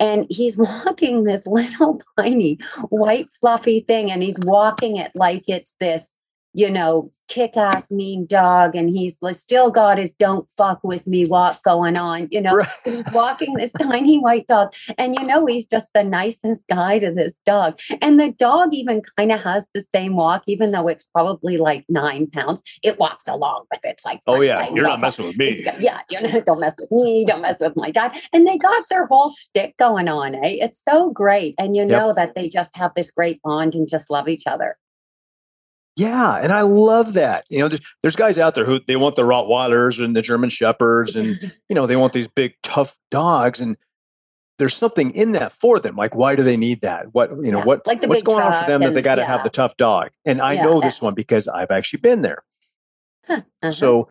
And 0.00 0.26
he's 0.28 0.56
walking 0.84 1.24
this 1.24 1.46
little 1.46 2.00
tiny 2.18 2.58
white 2.88 3.28
fluffy 3.40 3.80
thing, 3.80 4.10
and 4.10 4.22
he's 4.22 4.38
walking 4.40 4.96
it 4.96 5.12
like 5.14 5.44
it's 5.48 5.74
this 5.80 6.16
you 6.54 6.70
know, 6.70 7.10
kick 7.32 7.56
ass 7.56 7.90
mean 7.90 8.26
dog. 8.26 8.74
And 8.74 8.90
he's 8.90 9.18
still 9.32 9.70
got 9.70 9.98
his 9.98 10.12
don't 10.12 10.46
fuck 10.56 10.80
with 10.82 11.06
me 11.06 11.26
walk 11.26 11.62
going 11.62 11.96
on. 11.96 12.28
You 12.30 12.42
know, 12.42 12.56
right. 12.56 12.68
he's 12.84 13.04
walking 13.12 13.54
this 13.54 13.72
tiny 13.80 14.18
white 14.18 14.46
dog. 14.46 14.74
And, 14.98 15.14
you 15.14 15.26
know, 15.26 15.46
he's 15.46 15.66
just 15.66 15.88
the 15.94 16.04
nicest 16.04 16.66
guy 16.68 16.98
to 16.98 17.12
this 17.12 17.40
dog. 17.46 17.78
And 18.00 18.20
the 18.20 18.32
dog 18.32 18.74
even 18.74 19.02
kind 19.16 19.32
of 19.32 19.42
has 19.42 19.66
the 19.74 19.80
same 19.80 20.16
walk, 20.16 20.42
even 20.46 20.72
though 20.72 20.88
it's 20.88 21.04
probably 21.04 21.56
like 21.56 21.84
nine 21.88 22.28
pounds. 22.28 22.62
It 22.82 22.98
walks 22.98 23.26
along 23.26 23.64
with 23.70 23.84
it. 23.84 23.92
It's 23.92 24.04
like, 24.04 24.20
oh, 24.26 24.40
yeah, 24.40 24.68
you're 24.72 24.86
not 24.86 25.00
messing 25.00 25.26
with 25.26 25.36
me. 25.36 25.62
Got, 25.62 25.80
yeah, 25.80 26.00
you 26.10 26.20
know, 26.20 26.40
don't 26.40 26.60
mess 26.60 26.74
with 26.78 26.90
me. 26.90 27.24
Don't 27.24 27.42
mess 27.42 27.60
with 27.60 27.76
my 27.76 27.90
dad. 27.90 28.16
And 28.32 28.46
they 28.46 28.58
got 28.58 28.84
their 28.90 29.06
whole 29.06 29.30
shtick 29.30 29.76
going 29.78 30.08
on. 30.08 30.34
Eh? 30.34 30.58
It's 30.60 30.82
so 30.86 31.10
great. 31.10 31.54
And 31.58 31.76
you 31.76 31.84
know 31.84 32.08
yep. 32.08 32.16
that 32.16 32.34
they 32.34 32.48
just 32.48 32.76
have 32.76 32.92
this 32.94 33.10
great 33.10 33.40
bond 33.42 33.74
and 33.74 33.88
just 33.88 34.10
love 34.10 34.28
each 34.28 34.46
other. 34.46 34.76
Yeah, 35.96 36.36
and 36.36 36.52
I 36.52 36.62
love 36.62 37.14
that. 37.14 37.44
You 37.50 37.58
know, 37.58 37.76
there's, 38.00 38.16
guys 38.16 38.38
out 38.38 38.54
there 38.54 38.64
who 38.64 38.80
they 38.86 38.96
want 38.96 39.16
the 39.16 39.22
Rottweilers 39.22 40.02
and 40.02 40.16
the 40.16 40.22
German 40.22 40.48
Shepherds, 40.48 41.14
and 41.16 41.38
you 41.68 41.74
know 41.74 41.86
they 41.86 41.96
want 41.96 42.14
these 42.14 42.28
big 42.28 42.54
tough 42.62 42.96
dogs, 43.10 43.60
and 43.60 43.76
there's 44.58 44.74
something 44.74 45.10
in 45.10 45.32
that 45.32 45.52
for 45.52 45.78
them. 45.80 45.96
Like, 45.96 46.14
why 46.14 46.34
do 46.34 46.42
they 46.42 46.56
need 46.56 46.80
that? 46.80 47.12
What 47.12 47.30
you 47.42 47.52
know, 47.52 47.58
yeah. 47.58 47.64
what 47.64 47.86
like 47.86 48.02
what's 48.06 48.22
going 48.22 48.42
on 48.42 48.64
for 48.64 48.70
them 48.70 48.80
that 48.80 48.94
they 48.94 49.02
got 49.02 49.16
to 49.16 49.20
yeah. 49.20 49.26
have 49.26 49.44
the 49.44 49.50
tough 49.50 49.76
dog? 49.76 50.10
And 50.24 50.40
I 50.40 50.54
yeah. 50.54 50.64
know 50.64 50.80
this 50.80 51.02
one 51.02 51.14
because 51.14 51.46
I've 51.46 51.70
actually 51.70 52.00
been 52.00 52.22
there. 52.22 52.42
Huh. 53.26 53.42
Uh-huh. 53.62 53.72
So 53.72 54.08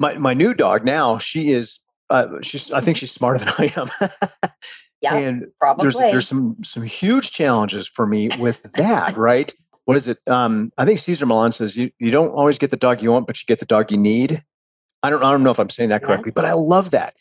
my 0.00 0.16
my 0.18 0.34
new 0.34 0.54
dog 0.54 0.84
now, 0.84 1.18
she 1.18 1.52
is 1.52 1.78
uh, 2.10 2.26
she's 2.42 2.72
I 2.72 2.80
think 2.80 2.96
she's 2.96 3.12
smarter 3.12 3.38
than 3.44 3.54
I 3.58 3.72
am. 3.76 4.10
yeah, 5.00 5.16
and 5.16 5.46
probably. 5.60 5.84
There's, 5.84 5.96
there's 5.96 6.28
some 6.28 6.56
some 6.64 6.82
huge 6.82 7.30
challenges 7.30 7.86
for 7.86 8.06
me 8.06 8.28
with 8.40 8.62
that, 8.74 9.16
right? 9.16 9.52
What 9.84 9.96
is 9.96 10.08
it? 10.08 10.18
Um, 10.26 10.72
I 10.78 10.84
think 10.84 10.98
Cesar 10.98 11.26
Millan 11.26 11.52
says 11.52 11.76
you, 11.76 11.90
you 11.98 12.10
don't 12.10 12.30
always 12.30 12.58
get 12.58 12.70
the 12.70 12.76
dog 12.76 13.02
you 13.02 13.10
want, 13.10 13.26
but 13.26 13.40
you 13.40 13.46
get 13.46 13.58
the 13.58 13.66
dog 13.66 13.90
you 13.90 13.98
need. 13.98 14.42
I 15.02 15.10
don't 15.10 15.24
I 15.24 15.30
don't 15.32 15.42
know 15.42 15.50
if 15.50 15.58
I'm 15.58 15.70
saying 15.70 15.88
that 15.88 16.02
correctly, 16.02 16.30
yeah. 16.30 16.36
but 16.36 16.44
I 16.44 16.52
love 16.52 16.92
that. 16.92 17.14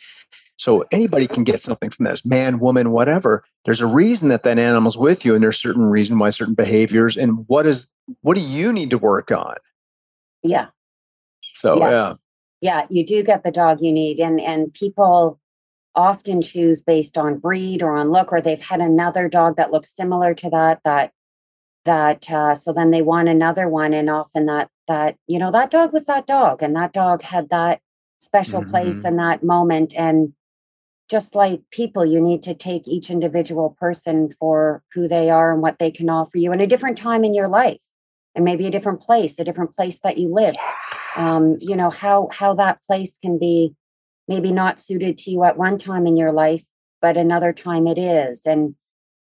So 0.58 0.86
anybody 0.91 1.25
can 1.25 1.44
get 1.44 1.60
something 1.60 1.89
from 1.89 2.06
this, 2.06 2.24
man, 2.24 2.60
woman, 2.60 2.91
whatever. 2.91 3.44
There's 3.65 3.82
a 3.82 3.88
reason 3.88 4.30
that 4.30 4.44
that 4.44 4.60
animal's 4.60 4.96
with 4.96 5.25
you, 5.25 5.34
and 5.34 5.44
there's 5.44 5.60
certain 5.60 5.86
reason 5.86 6.20
why 6.20 6.30
certain 6.30 6.53
behaviors. 6.53 7.18
And 7.18 7.48
what 7.48 7.65
is 7.65 7.88
what 8.22 8.36
do 8.36 8.41
you 8.41 8.72
need 8.72 8.91
to 8.91 9.00
work 9.00 9.32
on? 9.32 9.56
Yeah. 10.44 10.68
So 11.56 11.77
yes. 11.77 11.91
yeah. 11.91 12.13
Yeah, 12.62 12.86
you 12.91 13.03
do 13.03 13.24
get 13.24 13.41
the 13.41 13.51
dog 13.51 13.80
you 13.82 13.91
need. 13.91 14.20
And 14.20 14.39
and 14.39 14.72
people 14.72 15.39
often 15.96 16.41
choose 16.41 16.82
based 16.82 17.18
on 17.18 17.39
breed 17.39 17.82
or 17.82 17.98
on 17.98 18.12
look, 18.12 18.32
or 18.32 18.39
they've 18.39 18.62
had 18.62 18.82
another 18.82 19.27
dog 19.27 19.56
that 19.58 19.72
looks 19.72 19.94
similar 19.96 20.36
to 20.36 20.50
that, 20.51 20.82
that 20.84 21.12
that 21.85 22.29
uh, 22.31 22.55
so 22.55 22.73
then 22.73 22.91
they 22.91 23.01
want 23.01 23.27
another 23.27 23.67
one 23.67 23.93
and 23.93 24.09
often 24.09 24.45
that 24.45 24.69
that 24.88 25.15
you 25.27 25.39
know 25.39 25.51
that 25.51 25.71
dog 25.71 25.93
was 25.93 26.05
that 26.05 26.27
dog 26.27 26.61
and 26.61 26.75
that 26.75 26.93
dog 26.93 27.21
had 27.21 27.50
that 27.50 27.79
special 28.19 28.61
mm-hmm. 28.61 28.69
place 28.69 29.03
in 29.03 29.17
that 29.17 29.43
moment 29.43 29.93
and 29.95 30.33
just 31.09 31.35
like 31.35 31.61
people 31.71 32.05
you 32.05 32.21
need 32.21 32.41
to 32.43 32.53
take 32.53 32.88
each 32.88 33.09
individual 33.09 33.75
person 33.79 34.31
for 34.39 34.81
who 34.93 35.07
they 35.07 35.29
are 35.29 35.51
and 35.51 35.61
what 35.61 35.79
they 35.79 35.91
can 35.91 36.09
offer 36.09 36.38
you 36.38 36.53
in 36.53 36.61
a 36.61 36.67
different 36.67 36.97
time 36.97 37.23
in 37.23 37.33
your 37.33 37.47
life 37.47 37.79
and 38.35 38.45
maybe 38.45 38.65
a 38.65 38.71
different 38.71 39.01
place 39.01 39.38
a 39.39 39.43
different 39.43 39.73
place 39.73 40.00
that 40.01 40.17
you 40.17 40.33
live 40.33 40.55
um, 41.15 41.57
you 41.61 41.75
know 41.75 41.89
how 41.89 42.29
how 42.31 42.53
that 42.53 42.81
place 42.83 43.17
can 43.21 43.38
be 43.38 43.73
maybe 44.27 44.51
not 44.51 44.79
suited 44.79 45.17
to 45.17 45.31
you 45.31 45.43
at 45.43 45.57
one 45.57 45.77
time 45.77 46.07
in 46.07 46.15
your 46.15 46.31
life 46.31 46.63
but 47.01 47.17
another 47.17 47.51
time 47.51 47.88
it 47.88 47.97
is 47.97 48.45
and 48.45 48.75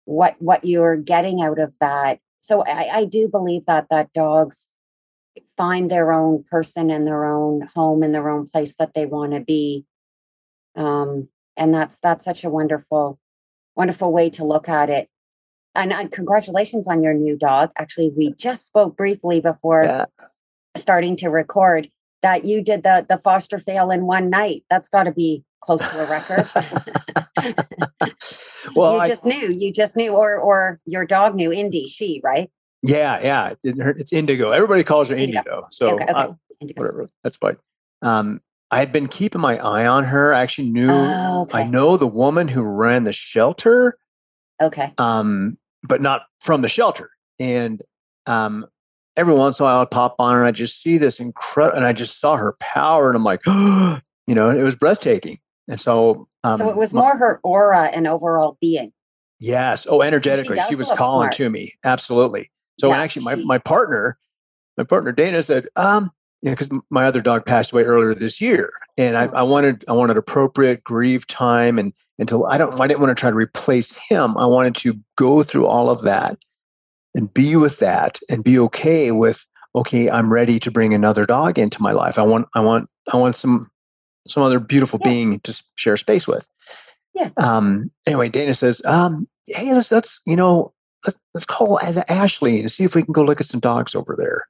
what 0.05 0.35
what 0.39 0.63
you're 0.63 0.97
getting 0.97 1.41
out 1.41 1.59
of 1.59 1.73
that 1.79 2.19
so 2.45 2.61
I, 2.61 2.99
I 2.99 3.05
do 3.05 3.27
believe 3.27 3.65
that 3.65 3.87
that 3.89 4.13
dogs 4.13 4.69
find 5.57 5.89
their 5.89 6.13
own 6.13 6.43
person 6.43 6.91
in 6.91 7.05
their 7.05 7.25
own 7.25 7.67
home 7.75 8.03
in 8.03 8.11
their 8.11 8.29
own 8.29 8.47
place 8.47 8.75
that 8.75 8.93
they 8.93 9.05
want 9.05 9.33
to 9.33 9.41
be. 9.41 9.85
Um, 10.75 11.27
and 11.57 11.73
that's 11.73 11.99
that's 11.99 12.23
such 12.23 12.43
a 12.43 12.49
wonderful 12.49 13.19
wonderful 13.75 14.13
way 14.13 14.29
to 14.31 14.45
look 14.45 14.69
at 14.69 14.89
it. 14.91 15.09
And 15.73 15.91
uh, 15.91 16.07
congratulations 16.09 16.87
on 16.87 17.01
your 17.01 17.15
new 17.15 17.35
dog. 17.35 17.71
Actually 17.77 18.11
we 18.15 18.33
just 18.33 18.65
spoke 18.65 18.95
briefly 18.95 19.41
before 19.41 19.83
yeah. 19.83 20.05
starting 20.77 21.15
to 21.17 21.29
record 21.29 21.89
that 22.21 22.45
you 22.45 22.63
did 22.63 22.83
the 22.83 23.07
the 23.09 23.17
foster 23.17 23.57
fail 23.57 23.89
in 23.89 24.05
one 24.05 24.29
night. 24.29 24.63
That's 24.69 24.89
got 24.89 25.03
to 25.03 25.11
be 25.11 25.43
close 25.65 25.81
to 25.81 26.03
a 26.03 26.09
record 26.09 26.49
well, 28.75 28.95
you 28.95 28.99
I, 28.99 29.07
just 29.07 29.25
knew, 29.25 29.51
you 29.51 29.73
just 29.73 29.95
knew, 29.95 30.11
or 30.11 30.37
or 30.37 30.79
your 30.85 31.05
dog 31.05 31.35
knew. 31.35 31.51
Indy, 31.51 31.87
she 31.87 32.21
right? 32.23 32.49
Yeah, 32.81 33.19
yeah. 33.21 33.53
It's 33.63 34.13
Indigo. 34.13 34.51
Everybody 34.51 34.83
calls 34.83 35.09
her 35.09 35.15
Indigo. 35.15 35.39
Indigo. 35.39 35.67
So 35.71 35.87
okay, 35.95 36.05
okay. 36.13 36.73
Whatever, 36.75 37.09
that's 37.23 37.35
fine. 37.35 37.57
Um, 38.01 38.41
I 38.71 38.79
had 38.79 38.91
been 38.91 39.07
keeping 39.07 39.41
my 39.41 39.57
eye 39.57 39.85
on 39.85 40.03
her. 40.05 40.33
I 40.33 40.41
actually 40.41 40.69
knew. 40.69 40.89
Oh, 40.89 41.41
okay. 41.43 41.59
I 41.59 41.63
know 41.67 41.97
the 41.97 42.07
woman 42.07 42.47
who 42.47 42.61
ran 42.61 43.03
the 43.03 43.13
shelter. 43.13 43.97
Okay. 44.61 44.93
Um, 44.97 45.57
but 45.83 46.01
not 46.01 46.23
from 46.39 46.61
the 46.61 46.67
shelter. 46.67 47.11
And 47.39 47.81
um, 48.25 48.65
every 49.15 49.33
once 49.33 49.59
in 49.59 49.63
a 49.63 49.67
while, 49.67 49.81
I'd 49.81 49.91
pop 49.91 50.15
on 50.19 50.33
her. 50.33 50.39
And 50.39 50.47
I 50.47 50.51
just 50.51 50.81
see 50.81 50.97
this 50.97 51.19
incredible, 51.19 51.77
and 51.77 51.85
I 51.85 51.93
just 51.93 52.19
saw 52.19 52.37
her 52.37 52.55
power, 52.59 53.09
and 53.09 53.15
I'm 53.15 53.23
like, 53.23 53.45
you 54.27 54.35
know, 54.35 54.49
it 54.49 54.63
was 54.63 54.75
breathtaking. 54.75 55.39
And 55.67 55.79
so, 55.79 56.27
um, 56.43 56.59
so 56.59 56.69
it 56.69 56.77
was 56.77 56.93
more 56.93 57.17
her 57.17 57.39
aura 57.43 57.85
and 57.85 58.07
overall 58.07 58.57
being. 58.61 58.91
Yes. 59.39 59.85
Oh, 59.89 60.01
energetically, 60.01 60.57
she, 60.57 60.69
she 60.69 60.75
was 60.75 60.91
calling 60.91 61.25
smart. 61.25 61.33
to 61.33 61.49
me. 61.49 61.73
Absolutely. 61.83 62.51
So 62.79 62.87
yeah, 62.87 63.01
actually, 63.01 63.25
my, 63.25 63.35
she, 63.35 63.45
my 63.45 63.57
partner, 63.57 64.17
my 64.77 64.83
partner 64.83 65.11
Dana 65.11 65.43
said, 65.43 65.67
um, 65.75 66.11
you 66.41 66.51
know, 66.51 66.55
because 66.55 66.69
my 66.89 67.05
other 67.05 67.21
dog 67.21 67.45
passed 67.45 67.71
away 67.71 67.83
earlier 67.83 68.13
this 68.13 68.39
year, 68.39 68.71
and 68.97 69.17
I, 69.17 69.23
I, 69.25 69.41
oh, 69.41 69.49
wanted 69.49 69.83
I 69.87 69.93
wanted 69.93 70.17
appropriate 70.17 70.83
grief 70.83 71.25
time, 71.25 71.79
and 71.79 71.93
until 72.19 72.45
I 72.45 72.57
don't 72.57 72.79
I 72.79 72.87
didn't 72.87 72.99
want 72.99 73.15
to 73.15 73.19
try 73.19 73.29
to 73.29 73.35
replace 73.35 73.95
him. 73.95 74.37
I 74.37 74.45
wanted 74.45 74.75
to 74.77 74.99
go 75.17 75.43
through 75.43 75.65
all 75.65 75.89
of 75.89 76.03
that 76.03 76.37
and 77.15 77.33
be 77.33 77.55
with 77.55 77.79
that 77.79 78.19
and 78.29 78.43
be 78.43 78.59
okay 78.59 79.11
with 79.11 79.45
okay, 79.75 80.09
I'm 80.09 80.31
ready 80.31 80.59
to 80.59 80.71
bring 80.71 80.93
another 80.93 81.25
dog 81.25 81.59
into 81.59 81.81
my 81.81 81.91
life. 81.91 82.17
I 82.17 82.23
want 82.23 82.47
I 82.53 82.61
want 82.61 82.89
I 83.11 83.17
want 83.17 83.35
some 83.35 83.69
some 84.27 84.43
other 84.43 84.59
beautiful 84.59 84.99
yeah. 85.03 85.09
being 85.09 85.39
to 85.41 85.63
share 85.75 85.97
space 85.97 86.27
with. 86.27 86.47
Yeah. 87.13 87.29
Um, 87.37 87.91
anyway, 88.05 88.29
Dana 88.29 88.53
says, 88.53 88.81
um, 88.85 89.27
hey, 89.47 89.73
let's, 89.73 89.91
let's, 89.91 90.19
you 90.25 90.35
know, 90.35 90.73
let's, 91.05 91.17
let's 91.33 91.45
call 91.45 91.79
Ashley 92.09 92.59
and 92.59 92.71
see 92.71 92.83
if 92.83 92.95
we 92.95 93.03
can 93.03 93.13
go 93.13 93.23
look 93.23 93.39
at 93.39 93.47
some 93.47 93.59
dogs 93.59 93.95
over 93.95 94.15
there. 94.17 94.43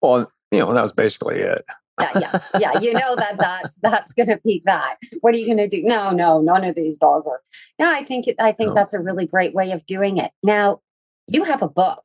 Well, 0.00 0.30
you 0.50 0.58
know, 0.58 0.72
that 0.72 0.82
was 0.82 0.92
basically 0.92 1.40
it. 1.40 1.64
yeah, 2.00 2.20
yeah, 2.20 2.40
yeah. 2.60 2.80
You 2.80 2.92
know 2.92 3.16
that 3.16 3.36
that's 3.38 3.74
that's 3.82 4.12
going 4.12 4.28
to 4.28 4.38
be 4.44 4.62
that. 4.66 4.98
What 5.20 5.34
are 5.34 5.38
you 5.38 5.46
going 5.46 5.58
to 5.58 5.68
do? 5.68 5.82
No, 5.82 6.12
no, 6.12 6.40
none 6.40 6.62
of 6.62 6.76
these 6.76 6.96
dogs 6.96 7.26
work. 7.26 7.42
No, 7.80 7.90
I 7.90 8.04
think 8.04 8.26
I 8.38 8.52
think 8.52 8.68
no. 8.68 8.74
that's 8.74 8.94
a 8.94 9.00
really 9.00 9.26
great 9.26 9.52
way 9.52 9.72
of 9.72 9.84
doing 9.84 10.16
it. 10.16 10.30
Now, 10.44 10.80
you 11.26 11.42
have 11.42 11.60
a 11.60 11.68
book. 11.68 12.04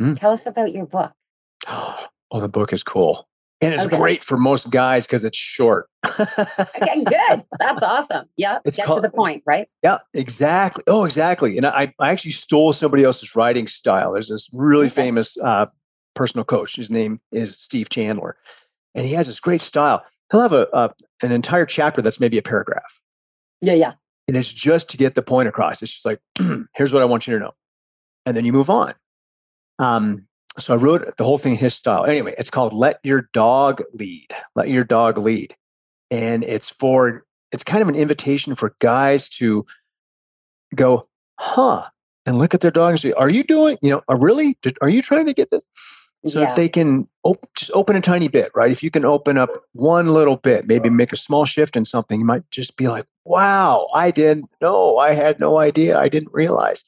Mm. 0.00 0.18
Tell 0.18 0.32
us 0.32 0.46
about 0.46 0.72
your 0.72 0.86
book. 0.86 1.12
Oh, 2.30 2.40
the 2.40 2.48
book 2.48 2.74
is 2.74 2.82
cool. 2.82 3.26
And 3.60 3.74
it's 3.74 3.86
okay. 3.86 3.96
great 3.96 4.22
for 4.24 4.36
most 4.36 4.70
guys 4.70 5.06
because 5.06 5.24
it's 5.24 5.36
short. 5.36 5.88
okay, 6.20 7.02
good. 7.04 7.44
That's 7.58 7.82
awesome. 7.82 8.26
Yeah. 8.36 8.60
It's 8.64 8.76
Get 8.76 8.86
called, 8.86 9.02
to 9.02 9.08
the 9.08 9.14
point, 9.14 9.42
right? 9.46 9.68
Yeah, 9.82 9.98
exactly. 10.14 10.84
Oh, 10.86 11.04
exactly. 11.04 11.56
And 11.56 11.66
I, 11.66 11.92
I 11.98 12.10
actually 12.10 12.30
stole 12.30 12.72
somebody 12.72 13.02
else's 13.02 13.34
writing 13.34 13.66
style. 13.66 14.12
There's 14.12 14.28
this 14.28 14.48
really 14.52 14.86
okay. 14.86 14.94
famous 14.94 15.36
uh, 15.38 15.66
personal 16.14 16.44
coach. 16.44 16.76
His 16.76 16.88
name 16.88 17.20
is 17.32 17.58
Steve 17.58 17.88
Chandler. 17.88 18.36
And 18.94 19.04
he 19.04 19.14
has 19.14 19.26
this 19.26 19.40
great 19.40 19.62
style. 19.62 20.04
He'll 20.30 20.40
have 20.40 20.52
a, 20.52 20.68
a 20.72 20.90
an 21.22 21.32
entire 21.32 21.66
chapter 21.66 22.00
that's 22.00 22.20
maybe 22.20 22.38
a 22.38 22.42
paragraph. 22.42 23.00
Yeah, 23.60 23.74
yeah. 23.74 23.94
And 24.28 24.36
it's 24.36 24.52
just 24.52 24.88
to 24.90 24.96
get 24.96 25.16
the 25.16 25.22
point 25.22 25.48
across. 25.48 25.82
It's 25.82 25.92
just 25.92 26.04
like, 26.04 26.20
here's 26.76 26.92
what 26.92 27.02
I 27.02 27.06
want 27.06 27.26
you 27.26 27.34
to 27.34 27.40
know. 27.40 27.52
And 28.24 28.36
then 28.36 28.44
you 28.44 28.52
move 28.52 28.70
on. 28.70 28.94
Um, 29.80 30.27
so 30.58 30.74
I 30.74 30.76
wrote 30.76 31.16
the 31.16 31.24
whole 31.24 31.38
thing 31.38 31.52
in 31.52 31.58
his 31.58 31.74
style. 31.74 32.04
Anyway, 32.04 32.34
it's 32.38 32.50
called 32.50 32.72
Let 32.72 32.98
Your 33.02 33.28
Dog 33.32 33.82
Lead. 33.92 34.32
Let 34.54 34.68
Your 34.68 34.84
Dog 34.84 35.18
Lead. 35.18 35.54
And 36.10 36.44
it's 36.44 36.68
for, 36.68 37.24
it's 37.52 37.64
kind 37.64 37.82
of 37.82 37.88
an 37.88 37.94
invitation 37.94 38.54
for 38.54 38.74
guys 38.78 39.28
to 39.30 39.66
go, 40.74 41.08
huh, 41.38 41.84
and 42.26 42.38
look 42.38 42.54
at 42.54 42.60
their 42.60 42.70
dog 42.70 42.90
and 42.90 43.00
say, 43.00 43.12
are 43.12 43.30
you 43.30 43.42
doing, 43.42 43.78
you 43.80 43.90
know, 43.90 44.02
are 44.08 44.18
really, 44.18 44.58
are 44.82 44.88
you 44.88 45.02
trying 45.02 45.26
to 45.26 45.34
get 45.34 45.50
this? 45.50 45.64
So 46.26 46.40
yeah. 46.40 46.50
if 46.50 46.56
they 46.56 46.68
can 46.68 47.08
op- 47.22 47.48
just 47.56 47.70
open 47.72 47.94
a 47.94 48.00
tiny 48.00 48.28
bit, 48.28 48.50
right? 48.54 48.72
If 48.72 48.82
you 48.82 48.90
can 48.90 49.04
open 49.04 49.38
up 49.38 49.50
one 49.72 50.08
little 50.12 50.36
bit, 50.36 50.66
maybe 50.66 50.90
make 50.90 51.12
a 51.12 51.16
small 51.16 51.46
shift 51.46 51.76
in 51.76 51.84
something, 51.84 52.18
you 52.18 52.26
might 52.26 52.50
just 52.50 52.76
be 52.76 52.88
like, 52.88 53.06
wow, 53.24 53.86
I 53.94 54.10
didn't 54.10 54.50
know. 54.60 54.98
I 54.98 55.12
had 55.12 55.38
no 55.38 55.58
idea. 55.58 55.98
I 55.98 56.08
didn't 56.08 56.32
realize. 56.32 56.84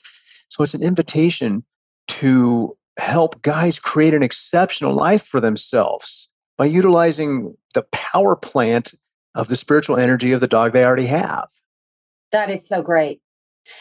So 0.48 0.64
it's 0.64 0.74
an 0.74 0.82
invitation 0.82 1.64
to 2.08 2.76
help 2.98 3.40
guys 3.42 3.78
create 3.78 4.14
an 4.14 4.22
exceptional 4.22 4.94
life 4.94 5.24
for 5.24 5.40
themselves 5.40 6.28
by 6.56 6.66
utilizing 6.66 7.56
the 7.74 7.82
power 7.92 8.36
plant 8.36 8.94
of 9.34 9.48
the 9.48 9.56
spiritual 9.56 9.96
energy 9.96 10.32
of 10.32 10.40
the 10.40 10.46
dog 10.46 10.72
they 10.72 10.84
already 10.84 11.06
have. 11.06 11.48
That 12.32 12.50
is 12.50 12.66
so 12.66 12.82
great. 12.82 13.20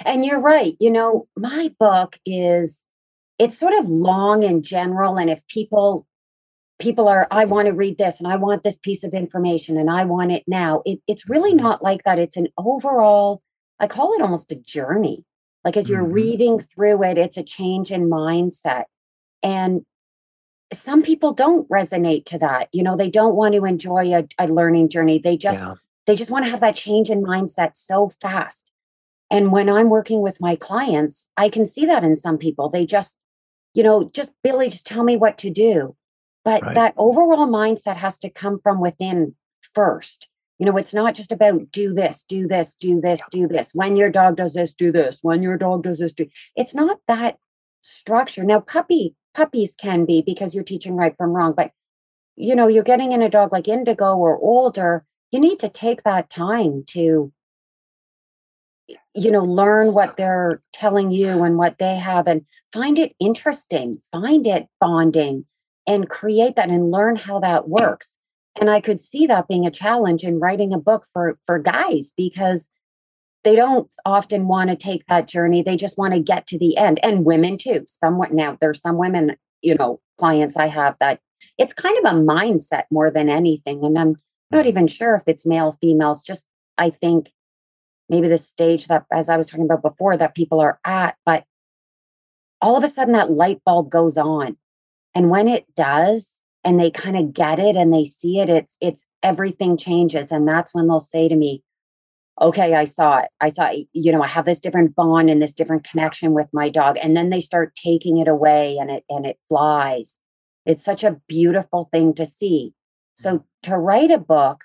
And 0.06 0.25
you're 0.25 0.39
right. 0.39 0.75
You 0.80 0.92
know, 0.92 1.28
my 1.36 1.74
book 1.80 2.18
is 2.25 2.84
it's 3.38 3.58
sort 3.58 3.74
of 3.74 3.89
long 3.89 4.44
in 4.44 4.62
general 4.62 5.18
and 5.18 5.30
if 5.30 5.46
people 5.48 6.06
people 6.80 7.08
are 7.08 7.28
I 7.32 7.46
want 7.46 7.68
to 7.68 7.74
read 7.74 7.98
this 7.98 8.20
and 8.20 8.32
I 8.32 8.36
want 8.36 8.63
this 8.63 8.78
piece 8.78 9.04
of 9.04 9.13
information 9.13 9.78
and 9.78 9.89
I 9.89 10.06
want 10.06 10.32
it 10.32 10.44
now. 10.48 10.82
It, 10.86 11.00
it's 11.08 11.30
really 11.30 11.51
mm-hmm. 11.51 11.63
not 11.63 11.84
like 11.84 12.04
that. 12.04 12.20
It's 12.20 12.38
an 12.38 12.48
overall 12.58 13.42
I 13.80 13.88
call 13.88 14.13
it 14.13 14.22
almost 14.22 14.51
a 14.51 14.60
journey. 14.60 15.25
Like 15.63 15.78
as 15.78 15.89
you're 15.89 16.04
mm-hmm. 16.04 16.13
reading 16.13 16.60
through 16.60 17.04
it, 17.04 17.18
it's 17.18 17.38
a 17.38 17.44
change 17.44 17.92
in 17.92 18.10
mindset. 18.10 18.86
And 19.43 19.86
some 20.74 21.01
people 21.01 21.34
don't 21.34 21.67
resonate 21.69 22.25
to 22.25 22.39
that. 22.39 22.69
You 22.72 22.84
know, 22.84 22.96
they 22.96 23.10
don't 23.10 23.36
want 23.36 23.55
to 23.55 23.65
enjoy 23.65 24.13
a, 24.13 24.27
a 24.38 24.48
learning 24.48 24.89
journey. 24.89 25.19
They 25.19 25.38
just 25.38 25.62
yeah. 25.62 25.75
they 26.05 26.15
just 26.15 26.29
want 26.29 26.46
to 26.46 26.51
have 26.51 26.60
that 26.60 26.75
change 26.75 27.10
in 27.10 27.24
mindset 27.24 27.75
so 27.75 28.10
fast. 28.10 28.69
And 29.31 29.51
when 29.51 29.69
I'm 29.69 29.89
working 29.89 30.22
with 30.22 30.41
my 30.41 30.55
clients, 30.55 31.29
I 31.38 31.50
can 31.50 31.65
see 31.65 31.86
that 31.86 32.03
in 32.03 32.15
some 32.15 32.38
people. 32.38 32.69
They 32.69 32.86
just, 32.86 33.15
you 33.74 33.84
know, 33.84 34.10
just 34.12 34.34
Billy, 34.43 34.69
just 34.69 34.88
tell 34.88 35.03
me 35.03 35.17
what 35.17 35.38
to 35.39 35.51
do. 35.51 35.96
But 36.43 36.63
right. 36.63 36.75
that 36.75 36.93
overall 36.98 37.48
mindset 37.48 37.98
has 37.98 38.17
to 38.19 38.29
come 38.29 38.58
from 38.60 38.79
within 38.79 39.36
first. 39.74 40.27
You 40.58 40.65
know, 40.65 40.77
it's 40.77 40.93
not 40.93 41.15
just 41.15 41.31
about 41.31 41.72
do 41.72 41.93
this, 41.93 42.24
do 42.24 42.48
this, 42.48 42.75
do 42.75 43.00
this, 43.00 43.19
yeah. 43.19 43.25
do 43.31 43.48
this. 43.48 43.72
When 43.74 43.96
your 43.96 44.10
dog 44.10 44.36
does 44.36 44.53
this, 44.53 44.74
do 44.74 44.91
this. 44.91 45.19
When 45.22 45.41
your 45.41 45.58
dog 45.58 45.84
does 45.84 46.00
this, 46.00 46.13
do. 46.13 46.27
It's 46.55 46.75
not 46.75 47.00
that 47.08 47.38
structure. 47.81 48.43
Now, 48.43 48.60
puppy 48.60 49.15
puppies 49.33 49.75
can 49.75 50.05
be 50.05 50.21
because 50.21 50.53
you're 50.53 50.63
teaching 50.63 50.95
right 50.95 51.15
from 51.17 51.31
wrong. 51.31 51.53
But, 51.55 51.71
you 52.36 52.55
know, 52.55 52.67
you're 52.67 52.83
getting 52.83 53.12
in 53.12 53.21
a 53.21 53.29
dog 53.29 53.51
like 53.51 53.67
Indigo 53.67 54.15
or 54.17 54.38
older, 54.38 55.05
you 55.31 55.39
need 55.39 55.59
to 55.59 55.69
take 55.69 56.03
that 56.03 56.29
time 56.29 56.83
to, 56.88 57.31
you 59.13 59.31
know, 59.31 59.43
learn 59.43 59.93
what 59.93 60.17
they're 60.17 60.62
telling 60.74 61.12
you 61.12 61.43
and 61.43 61.57
what 61.57 61.77
they 61.77 61.95
have 61.95 62.27
and 62.27 62.45
find 62.74 62.98
it 62.98 63.15
interesting, 63.19 64.01
find 64.12 64.48
it 64.48 64.67
bonding 64.79 65.45
and 65.88 66.09
create 66.09 66.55
that 66.55 66.69
and 66.69 66.91
learn 66.91 67.15
how 67.15 67.39
that 67.39 67.67
works. 67.69 68.17
and 68.59 68.69
I 68.69 68.81
could 68.81 69.00
see 69.00 69.25
that 69.27 69.48
being 69.48 69.65
a 69.65 69.71
challenge 69.71 70.24
in 70.24 70.39
writing 70.39 70.74
a 70.74 70.79
book 70.79 71.05
for 71.13 71.38
for 71.45 71.59
guys 71.59 72.12
because 72.17 72.69
they 73.43 73.55
don't 73.55 73.89
often 74.05 74.48
want 74.48 74.69
to 74.69 74.75
take 74.75 75.05
that 75.08 75.27
journey. 75.27 75.62
They 75.62 75.77
just 75.77 75.98
want 75.98 76.13
to 76.13 76.19
get 76.19 76.48
to 76.48 76.58
the 76.58 76.77
end. 76.77 77.00
And 77.03 77.25
women 77.25 77.58
too. 77.58 77.84
Somewhat 77.88 78.31
now 78.34 78.58
there's 78.60 78.81
some 78.81 78.98
women, 78.98 79.38
you 79.62 79.75
know, 79.75 80.00
clients 80.17 80.58
I 80.58 80.67
have 80.67 80.96
that 81.00 81.19
it's 81.58 81.74
kind 81.74 81.98
of 81.98 82.13
a 82.13 82.17
mindset 82.17 82.84
more 82.91 83.10
than 83.10 83.29
anything. 83.29 83.86
And 83.86 83.98
I'm 83.98 84.15
not 84.51 84.65
mm. 84.65 84.69
even 84.69 84.88
sure 84.88 85.15
if 85.15 85.24
it's 85.27 85.46
male, 85.46 85.77
females, 85.79 86.22
just 86.22 86.46
I 86.77 86.89
think 86.89 87.31
maybe 88.10 88.27
the 88.27 88.38
stage 88.38 88.88
that 88.88 89.05
as 89.12 89.29
I 89.29 89.38
was 89.38 89.48
talking 89.48 89.65
about 89.65 89.81
before 89.81 90.17
that 90.17 90.36
people 90.36 90.60
are 90.60 90.79
at, 90.86 91.15
but 91.25 91.46
all 92.62 92.75
of 92.75 92.84
a 92.84 92.89
sudden 92.89 93.13
that 93.13 93.31
light 93.31 93.62
bulb 93.65 93.89
goes 93.89 94.17
on. 94.17 94.58
And 95.15 95.29
when 95.29 95.48
it 95.48 95.65
does, 95.75 96.39
and 96.63 96.79
they 96.79 96.91
kind 96.91 97.17
of 97.17 97.34
get 97.34 97.60
it 97.60 97.75
and 97.75 97.93
they 97.93 98.03
see 98.03 98.39
it, 98.39 98.50
it's 98.50 98.77
it's 98.81 99.05
everything 99.24 99.77
changes. 99.77 100.31
And 100.31 100.48
that's 100.48 100.74
when 100.74 100.88
they'll 100.88 101.00
say 101.00 101.27
to 101.27 101.36
me, 101.36 101.63
okay, 102.41 102.74
I 102.74 102.86
saw 102.86 103.19
it. 103.19 103.29
I 103.41 103.50
saw, 103.50 103.72
you 103.93 104.12
know, 104.12 104.24
I 104.24 104.27
have 104.27 104.46
this 104.46 104.60
different 104.60 104.96
bond 104.96 105.29
and 105.29 105.41
this 105.41 105.53
different 105.53 105.84
connection 105.84 106.34
with 106.34 106.50
my 106.53 106.69
dog. 106.69 106.98
And 107.01 107.15
then 107.15 107.29
they 107.29 107.41
start 107.41 107.75
taking 107.75 108.17
it 108.17 108.27
away 108.27 108.77
and 108.77 108.89
it 108.89 109.03
and 109.10 109.25
it 109.25 109.38
flies. 109.50 110.19
It's 110.65 110.84
such 110.84 111.03
a 111.03 111.19
beautiful 111.27 111.86
thing 111.86 112.13
to 112.15 112.25
see. 112.25 112.74
So 113.15 113.46
to 113.63 113.77
write 113.77 114.12
a 114.12 114.17
book 114.17 114.63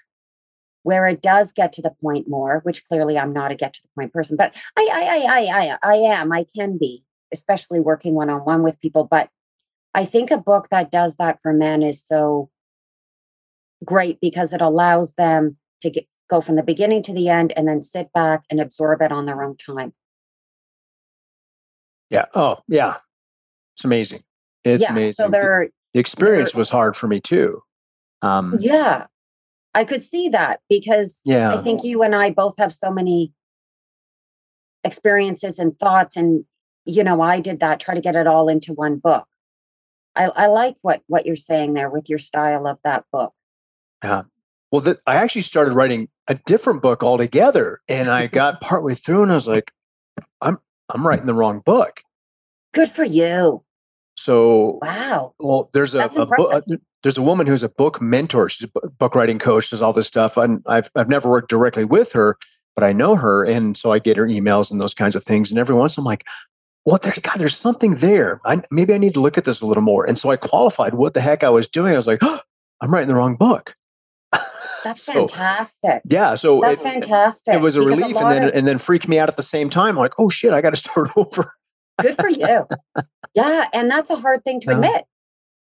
where 0.82 1.06
it 1.08 1.22
does 1.22 1.50
get 1.50 1.72
to 1.72 1.82
the 1.82 1.94
point 2.02 2.28
more, 2.28 2.60
which 2.62 2.86
clearly 2.86 3.18
I'm 3.18 3.32
not 3.32 3.50
a 3.50 3.54
get 3.54 3.74
to 3.74 3.82
the 3.82 3.88
point 3.96 4.12
person, 4.12 4.36
but 4.36 4.54
I 4.76 4.88
I 4.92 5.02
I 5.02 5.40
I 5.40 5.68
I, 5.72 5.78
I 5.82 5.94
am, 5.96 6.32
I 6.32 6.44
can 6.54 6.78
be, 6.78 7.04
especially 7.32 7.80
working 7.80 8.14
one 8.14 8.30
on 8.30 8.40
one 8.40 8.62
with 8.62 8.80
people. 8.80 9.04
But 9.04 9.30
I 9.94 10.04
think 10.04 10.30
a 10.30 10.38
book 10.38 10.68
that 10.70 10.92
does 10.92 11.16
that 11.16 11.40
for 11.42 11.52
men 11.52 11.82
is 11.82 12.04
so 12.04 12.50
great 13.84 14.20
because 14.20 14.52
it 14.52 14.60
allows 14.60 15.14
them 15.14 15.56
to 15.80 15.90
get 15.90 16.06
go 16.28 16.40
from 16.40 16.56
the 16.56 16.62
beginning 16.62 17.02
to 17.04 17.12
the 17.12 17.28
end 17.28 17.52
and 17.56 17.68
then 17.68 17.82
sit 17.82 18.12
back 18.12 18.44
and 18.50 18.60
absorb 18.60 19.02
it 19.02 19.12
on 19.12 19.26
their 19.26 19.42
own 19.42 19.56
time. 19.56 19.92
Yeah. 22.10 22.26
Oh, 22.34 22.58
yeah. 22.68 22.96
It's 23.76 23.84
amazing. 23.84 24.22
It's 24.64 24.82
yeah, 24.82 24.92
amazing. 24.92 25.14
So 25.14 25.28
there 25.28 25.68
the 25.92 26.00
experience 26.00 26.54
was 26.54 26.70
hard 26.70 26.96
for 26.96 27.06
me 27.06 27.20
too. 27.20 27.62
Um, 28.22 28.54
yeah. 28.58 29.06
I 29.74 29.84
could 29.84 30.02
see 30.02 30.28
that 30.28 30.60
because 30.68 31.20
yeah. 31.24 31.52
I 31.52 31.56
think 31.58 31.82
you 31.82 32.02
and 32.02 32.14
I 32.14 32.30
both 32.30 32.56
have 32.58 32.72
so 32.72 32.90
many 32.90 33.32
experiences 34.84 35.58
and 35.58 35.78
thoughts 35.78 36.16
and 36.16 36.44
you 36.84 37.02
know 37.02 37.20
I 37.22 37.40
did 37.40 37.60
that 37.60 37.80
try 37.80 37.94
to 37.94 38.00
get 38.00 38.16
it 38.16 38.26
all 38.26 38.48
into 38.48 38.72
one 38.72 38.98
book. 38.98 39.26
I, 40.14 40.24
I 40.26 40.46
like 40.46 40.76
what 40.82 41.02
what 41.06 41.26
you're 41.26 41.36
saying 41.36 41.74
there 41.74 41.90
with 41.90 42.08
your 42.08 42.18
style 42.18 42.66
of 42.66 42.78
that 42.84 43.04
book. 43.10 43.32
Yeah. 44.02 44.22
Well, 44.70 44.80
the, 44.80 44.98
I 45.06 45.16
actually 45.16 45.42
started 45.42 45.74
writing 45.74 46.08
a 46.28 46.34
different 46.46 46.82
book 46.82 47.02
altogether, 47.02 47.80
and 47.88 48.08
I 48.08 48.26
got 48.26 48.60
partway 48.60 48.94
through, 48.94 49.22
and 49.22 49.32
I 49.32 49.34
was 49.34 49.48
like, 49.48 49.72
"I'm 50.40 50.58
I'm 50.90 51.06
writing 51.06 51.26
the 51.26 51.34
wrong 51.34 51.60
book." 51.60 52.02
Good 52.72 52.90
for 52.90 53.04
you. 53.04 53.62
So 54.16 54.78
wow. 54.82 55.34
Well, 55.38 55.70
there's 55.72 55.94
a, 55.94 56.00
a, 56.00 56.22
a, 56.22 56.56
uh, 56.56 56.60
there's 57.02 57.18
a 57.18 57.22
woman 57.22 57.46
who's 57.46 57.62
a 57.62 57.68
book 57.68 58.00
mentor. 58.00 58.48
She's 58.48 58.68
a 58.82 58.88
book 58.88 59.14
writing 59.14 59.38
coach. 59.38 59.70
Does 59.70 59.82
all 59.82 59.92
this 59.92 60.06
stuff. 60.06 60.36
And 60.36 60.62
I've 60.66 60.90
I've 60.94 61.08
never 61.08 61.28
worked 61.28 61.50
directly 61.50 61.84
with 61.84 62.12
her, 62.12 62.36
but 62.74 62.84
I 62.84 62.92
know 62.92 63.16
her, 63.16 63.44
and 63.44 63.76
so 63.76 63.92
I 63.92 63.98
get 63.98 64.16
her 64.16 64.26
emails 64.26 64.70
and 64.70 64.80
those 64.80 64.94
kinds 64.94 65.16
of 65.16 65.24
things. 65.24 65.50
And 65.50 65.58
every 65.58 65.74
once 65.74 65.98
I'm 65.98 66.04
like, 66.04 66.24
"What? 66.84 67.02
There, 67.02 67.14
God, 67.20 67.36
there's 67.36 67.56
something 67.56 67.96
there. 67.96 68.40
I, 68.44 68.62
maybe 68.70 68.94
I 68.94 68.98
need 68.98 69.14
to 69.14 69.20
look 69.20 69.36
at 69.36 69.44
this 69.44 69.60
a 69.60 69.66
little 69.66 69.82
more." 69.82 70.06
And 70.06 70.16
so 70.16 70.30
I 70.30 70.36
qualified 70.36 70.94
what 70.94 71.14
the 71.14 71.20
heck 71.20 71.44
I 71.44 71.50
was 71.50 71.68
doing. 71.68 71.92
I 71.92 71.96
was 71.96 72.06
like, 72.06 72.20
oh, 72.22 72.40
"I'm 72.80 72.92
writing 72.92 73.08
the 73.08 73.14
wrong 73.14 73.36
book." 73.36 73.76
That's 74.84 75.02
so, 75.02 75.12
fantastic. 75.12 76.02
Yeah, 76.04 76.34
so 76.36 76.60
that's 76.60 76.80
it, 76.80 76.84
fantastic. 76.84 77.54
It 77.54 77.60
was 77.60 77.74
a 77.74 77.80
relief, 77.80 78.16
a 78.16 78.18
and 78.20 78.30
then 78.30 78.48
of, 78.48 78.54
and 78.54 78.68
then 78.68 78.78
freaked 78.78 79.08
me 79.08 79.18
out 79.18 79.28
at 79.28 79.36
the 79.36 79.42
same 79.42 79.70
time. 79.70 79.96
Like, 79.96 80.12
"Oh 80.18 80.28
shit, 80.28 80.52
I 80.52 80.60
got 80.60 80.70
to 80.70 80.76
start 80.90 81.08
over." 81.16 81.50
Good 82.00 82.16
for 82.16 82.28
you. 82.28 82.66
yeah. 83.34 83.68
And 83.72 83.90
that's 83.90 84.10
a 84.10 84.16
hard 84.16 84.44
thing 84.44 84.60
to 84.60 84.70
yeah. 84.70 84.74
admit. 84.74 85.04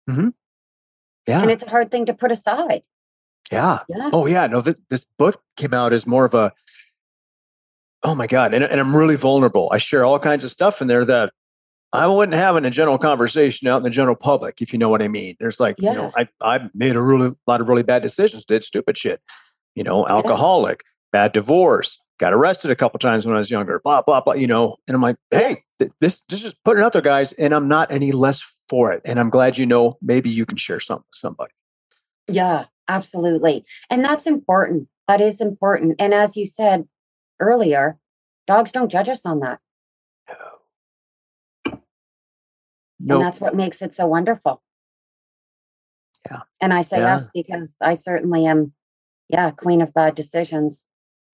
Mm-hmm. 0.09 0.29
Yeah. 1.27 1.41
And 1.41 1.51
it's 1.51 1.63
a 1.63 1.69
hard 1.69 1.91
thing 1.91 2.05
to 2.07 2.13
put 2.13 2.31
aside. 2.31 2.83
Yeah. 3.51 3.79
yeah. 3.87 4.09
Oh, 4.11 4.25
yeah. 4.25 4.47
No, 4.47 4.61
th- 4.61 4.77
this 4.89 5.05
book 5.17 5.41
came 5.57 5.73
out 5.73 5.93
as 5.93 6.07
more 6.07 6.25
of 6.25 6.33
a, 6.33 6.51
oh 8.03 8.15
my 8.15 8.27
God. 8.27 8.53
And, 8.53 8.63
and 8.63 8.79
I'm 8.79 8.95
really 8.95 9.15
vulnerable. 9.15 9.69
I 9.71 9.77
share 9.77 10.03
all 10.03 10.19
kinds 10.19 10.43
of 10.43 10.51
stuff 10.51 10.81
in 10.81 10.87
there 10.87 11.05
that 11.05 11.33
I 11.93 12.07
wouldn't 12.07 12.35
have 12.35 12.57
in 12.57 12.65
a 12.65 12.71
general 12.71 12.97
conversation 12.97 13.67
out 13.67 13.77
in 13.77 13.83
the 13.83 13.89
general 13.91 14.15
public, 14.15 14.61
if 14.61 14.73
you 14.73 14.79
know 14.79 14.89
what 14.89 15.03
I 15.03 15.07
mean. 15.07 15.35
There's 15.39 15.59
like, 15.59 15.75
yeah. 15.77 15.91
you 15.91 15.97
know, 15.97 16.11
I, 16.17 16.27
I 16.41 16.69
made 16.73 16.95
a 16.95 17.01
really 17.01 17.31
lot 17.45 17.61
of 17.61 17.69
really 17.69 17.83
bad 17.83 18.01
decisions, 18.01 18.45
did 18.45 18.63
stupid 18.63 18.97
shit, 18.97 19.21
you 19.75 19.83
know, 19.83 20.07
alcoholic, 20.07 20.81
yeah. 20.83 21.19
bad 21.19 21.33
divorce, 21.33 21.99
got 22.19 22.33
arrested 22.33 22.71
a 22.71 22.75
couple 22.75 22.97
times 22.97 23.27
when 23.27 23.35
I 23.35 23.37
was 23.37 23.51
younger, 23.51 23.79
blah, 23.79 24.01
blah, 24.01 24.21
blah, 24.21 24.33
you 24.33 24.47
know. 24.47 24.75
And 24.87 24.95
I'm 24.95 25.03
like, 25.03 25.17
hey, 25.29 25.63
th- 25.77 25.91
this, 26.01 26.21
this 26.29 26.43
is 26.43 26.55
putting 26.65 26.83
out 26.83 26.93
there, 26.93 27.01
guys. 27.01 27.31
And 27.33 27.53
I'm 27.53 27.67
not 27.67 27.91
any 27.91 28.11
less 28.11 28.41
for 28.69 28.91
it. 28.91 29.01
And 29.05 29.19
I'm 29.19 29.29
glad 29.29 29.59
you 29.59 29.67
know 29.67 29.97
maybe 30.01 30.31
you 30.31 30.47
can 30.47 30.57
share 30.57 30.79
something 30.79 31.05
with 31.07 31.15
somebody. 31.15 31.53
Yeah, 32.27 32.65
absolutely. 32.87 33.65
And 33.91 34.03
that's 34.03 34.25
important. 34.25 34.87
That 35.07 35.21
is 35.21 35.39
important. 35.39 35.97
And 35.99 36.11
as 36.13 36.35
you 36.35 36.47
said 36.47 36.87
earlier, 37.39 37.99
dogs 38.47 38.71
don't 38.71 38.89
judge 38.89 39.09
us 39.09 39.27
on 39.27 39.41
that. 39.41 39.59
Nope. 43.03 43.17
And 43.17 43.25
that's 43.25 43.41
what 43.41 43.55
makes 43.55 43.81
it 43.81 43.93
so 43.93 44.07
wonderful. 44.07 44.61
Yeah. 46.29 46.41
And 46.61 46.73
I 46.73 46.81
say 46.81 46.99
yeah. 46.99 47.15
yes 47.15 47.29
because 47.33 47.75
I 47.81 47.93
certainly 47.93 48.45
am, 48.45 48.73
yeah, 49.29 49.51
queen 49.51 49.81
of 49.81 49.93
bad 49.93 50.15
decisions. 50.15 50.85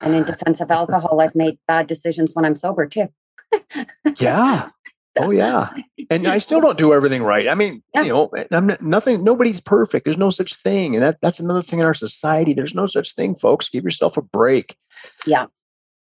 And 0.02 0.16
in 0.16 0.24
defense 0.26 0.62
of 0.62 0.72
alcohol, 0.72 1.22
I've 1.22 1.36
made 1.36 1.60
bad 1.68 1.88
decisions 1.88 2.34
when 2.34 2.46
I'm 2.46 2.56
sober 2.56 2.88
too. 2.88 3.10
yeah. 4.18 4.70
Oh 5.22 5.32
yeah. 5.32 5.74
And 6.10 6.28
I 6.28 6.38
still 6.38 6.62
don't 6.62 6.78
do 6.78 6.94
everything 6.94 7.24
right. 7.24 7.50
I 7.50 7.56
mean, 7.56 7.84
yeah. 7.94 8.04
you 8.04 8.10
know, 8.10 8.28
eh, 8.28 8.46
I'm 8.52 8.68
not, 8.68 8.82
nothing. 8.82 9.22
Nobody's 9.22 9.60
perfect. 9.60 10.06
There's 10.06 10.20
no 10.20 10.30
such 10.30 10.56
thing, 10.56 10.96
and 10.96 11.04
that 11.04 11.18
that's 11.20 11.42
another 11.42 11.62
thing 11.64 11.80
in 11.80 11.86
our 11.86 11.96
society. 11.96 12.54
There's 12.54 12.76
no 12.76 12.86
such 12.86 13.16
thing, 13.16 13.36
folks. 13.36 13.68
Give 13.68 13.84
yourself 13.84 14.16
a 14.16 14.22
break. 14.22 14.78
Yeah. 15.26 15.48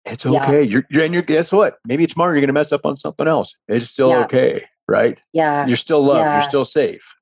It's 0.04 0.24
okay. 0.24 0.58
Yeah. 0.58 0.60
You're, 0.60 0.86
you're 0.90 1.04
and 1.04 1.12
you're 1.12 1.22
guess 1.22 1.50
what? 1.50 1.78
Maybe 1.86 2.06
tomorrow 2.06 2.30
you're 2.30 2.40
going 2.40 2.48
to 2.48 2.52
mess 2.52 2.70
up 2.70 2.86
on 2.86 2.96
something 2.96 3.26
else. 3.26 3.56
It's 3.66 3.86
still 3.88 4.10
yeah. 4.10 4.24
okay, 4.24 4.64
right? 4.88 5.22
Yeah. 5.32 5.66
You're 5.66 5.76
still 5.76 6.04
loved. 6.04 6.24
You're 6.24 6.42
still 6.42 6.64
safe. 6.64 7.14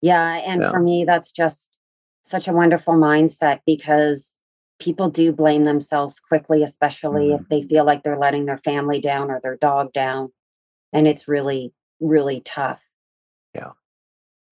Yeah, 0.00 0.40
and 0.46 0.64
for 0.64 0.80
me, 0.80 1.04
that's 1.04 1.32
just 1.32 1.76
such 2.22 2.46
a 2.46 2.52
wonderful 2.52 2.94
mindset 2.94 3.60
because 3.66 4.32
people 4.78 5.10
do 5.10 5.32
blame 5.32 5.64
themselves 5.64 6.20
quickly, 6.20 6.62
especially 6.62 7.28
mm-hmm. 7.28 7.42
if 7.42 7.48
they 7.48 7.62
feel 7.62 7.84
like 7.84 8.02
they're 8.02 8.18
letting 8.18 8.46
their 8.46 8.58
family 8.58 9.00
down 9.00 9.30
or 9.30 9.40
their 9.42 9.56
dog 9.56 9.92
down. 9.92 10.32
And 10.92 11.08
it's 11.08 11.28
really, 11.28 11.72
really 12.00 12.40
tough. 12.40 12.84
Yeah. 13.54 13.72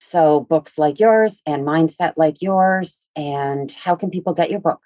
So, 0.01 0.41
books 0.41 0.79
like 0.79 1.01
yours 1.01 1.41
and 1.47 1.67
mindset 1.67 2.15
like 2.17 2.43
yours. 2.43 3.07
And 3.15 3.71
how 3.73 3.95
can 3.95 4.11
people 4.11 4.35
get 4.35 4.51
your 4.51 4.61
book? 4.61 4.81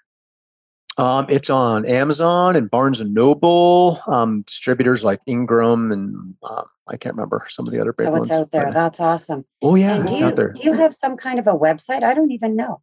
Um, 1.01 1.25
it's 1.29 1.49
on 1.49 1.85
Amazon 1.87 2.55
and 2.55 2.69
Barnes 2.69 2.99
and 2.99 3.11
Noble, 3.11 3.99
um, 4.05 4.43
distributors 4.43 5.03
like 5.03 5.19
Ingram 5.25 5.91
and 5.91 6.35
uh, 6.43 6.61
I 6.87 6.97
can't 6.97 7.15
remember 7.15 7.47
some 7.49 7.65
of 7.65 7.73
the 7.73 7.81
other 7.81 7.91
big 7.91 8.05
so 8.05 8.11
ones. 8.11 8.27
So 8.27 8.35
it's 8.35 8.41
out 8.41 8.51
there. 8.51 8.71
That's 8.71 8.99
awesome. 8.99 9.43
Oh 9.63 9.73
yeah, 9.73 9.95
and 9.95 10.03
it's 10.03 10.19
you, 10.19 10.27
out 10.27 10.35
there. 10.35 10.49
Do 10.49 10.61
you 10.61 10.73
have 10.73 10.93
some 10.93 11.17
kind 11.17 11.39
of 11.39 11.47
a 11.47 11.55
website? 11.55 12.03
I 12.03 12.13
don't 12.13 12.31
even 12.31 12.55
know. 12.55 12.81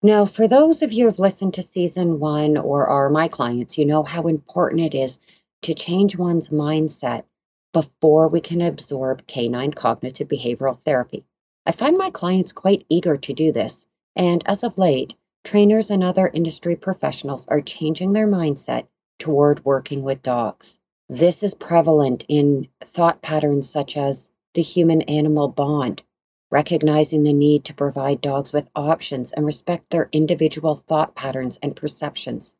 Now, 0.00 0.24
for 0.24 0.46
those 0.46 0.80
of 0.80 0.92
you 0.92 1.04
who 1.04 1.10
have 1.10 1.18
listened 1.18 1.54
to 1.54 1.62
season 1.62 2.20
one 2.20 2.56
or 2.56 2.86
are 2.86 3.10
my 3.10 3.26
clients, 3.26 3.78
you 3.78 3.84
know 3.84 4.04
how 4.04 4.28
important 4.28 4.80
it 4.80 4.94
is 4.94 5.18
to 5.62 5.74
change 5.74 6.16
one's 6.16 6.50
mindset 6.50 7.24
before 7.72 8.28
we 8.28 8.40
can 8.40 8.60
absorb 8.60 9.26
canine 9.26 9.72
cognitive 9.72 10.28
behavioral 10.28 10.78
therapy. 10.78 11.24
I 11.66 11.72
find 11.72 11.98
my 11.98 12.10
clients 12.10 12.52
quite 12.52 12.86
eager 12.88 13.16
to 13.16 13.32
do 13.32 13.50
this, 13.50 13.86
and 14.14 14.42
as 14.46 14.62
of 14.62 14.78
late, 14.78 15.14
trainers 15.42 15.90
and 15.90 16.04
other 16.04 16.28
industry 16.28 16.76
professionals 16.76 17.46
are 17.48 17.60
changing 17.60 18.12
their 18.12 18.28
mindset 18.28 18.86
toward 19.18 19.64
working 19.64 20.02
with 20.04 20.22
dogs. 20.22 20.78
This 21.14 21.42
is 21.42 21.52
prevalent 21.52 22.24
in 22.26 22.68
thought 22.80 23.20
patterns 23.20 23.68
such 23.68 23.98
as 23.98 24.30
the 24.54 24.62
human 24.62 25.02
animal 25.02 25.46
bond, 25.46 26.02
recognizing 26.50 27.22
the 27.22 27.34
need 27.34 27.66
to 27.66 27.74
provide 27.74 28.22
dogs 28.22 28.54
with 28.54 28.70
options 28.74 29.30
and 29.30 29.44
respect 29.44 29.90
their 29.90 30.08
individual 30.12 30.74
thought 30.74 31.14
patterns 31.14 31.58
and 31.62 31.76
perceptions, 31.76 32.56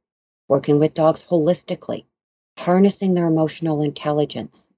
working 0.49 0.79
with 0.79 0.93
dogs 0.93 1.23
holistically, 1.23 2.05
harnessing 2.59 3.15
their 3.15 3.27
emotional 3.27 3.81
intelligence. 3.81 4.69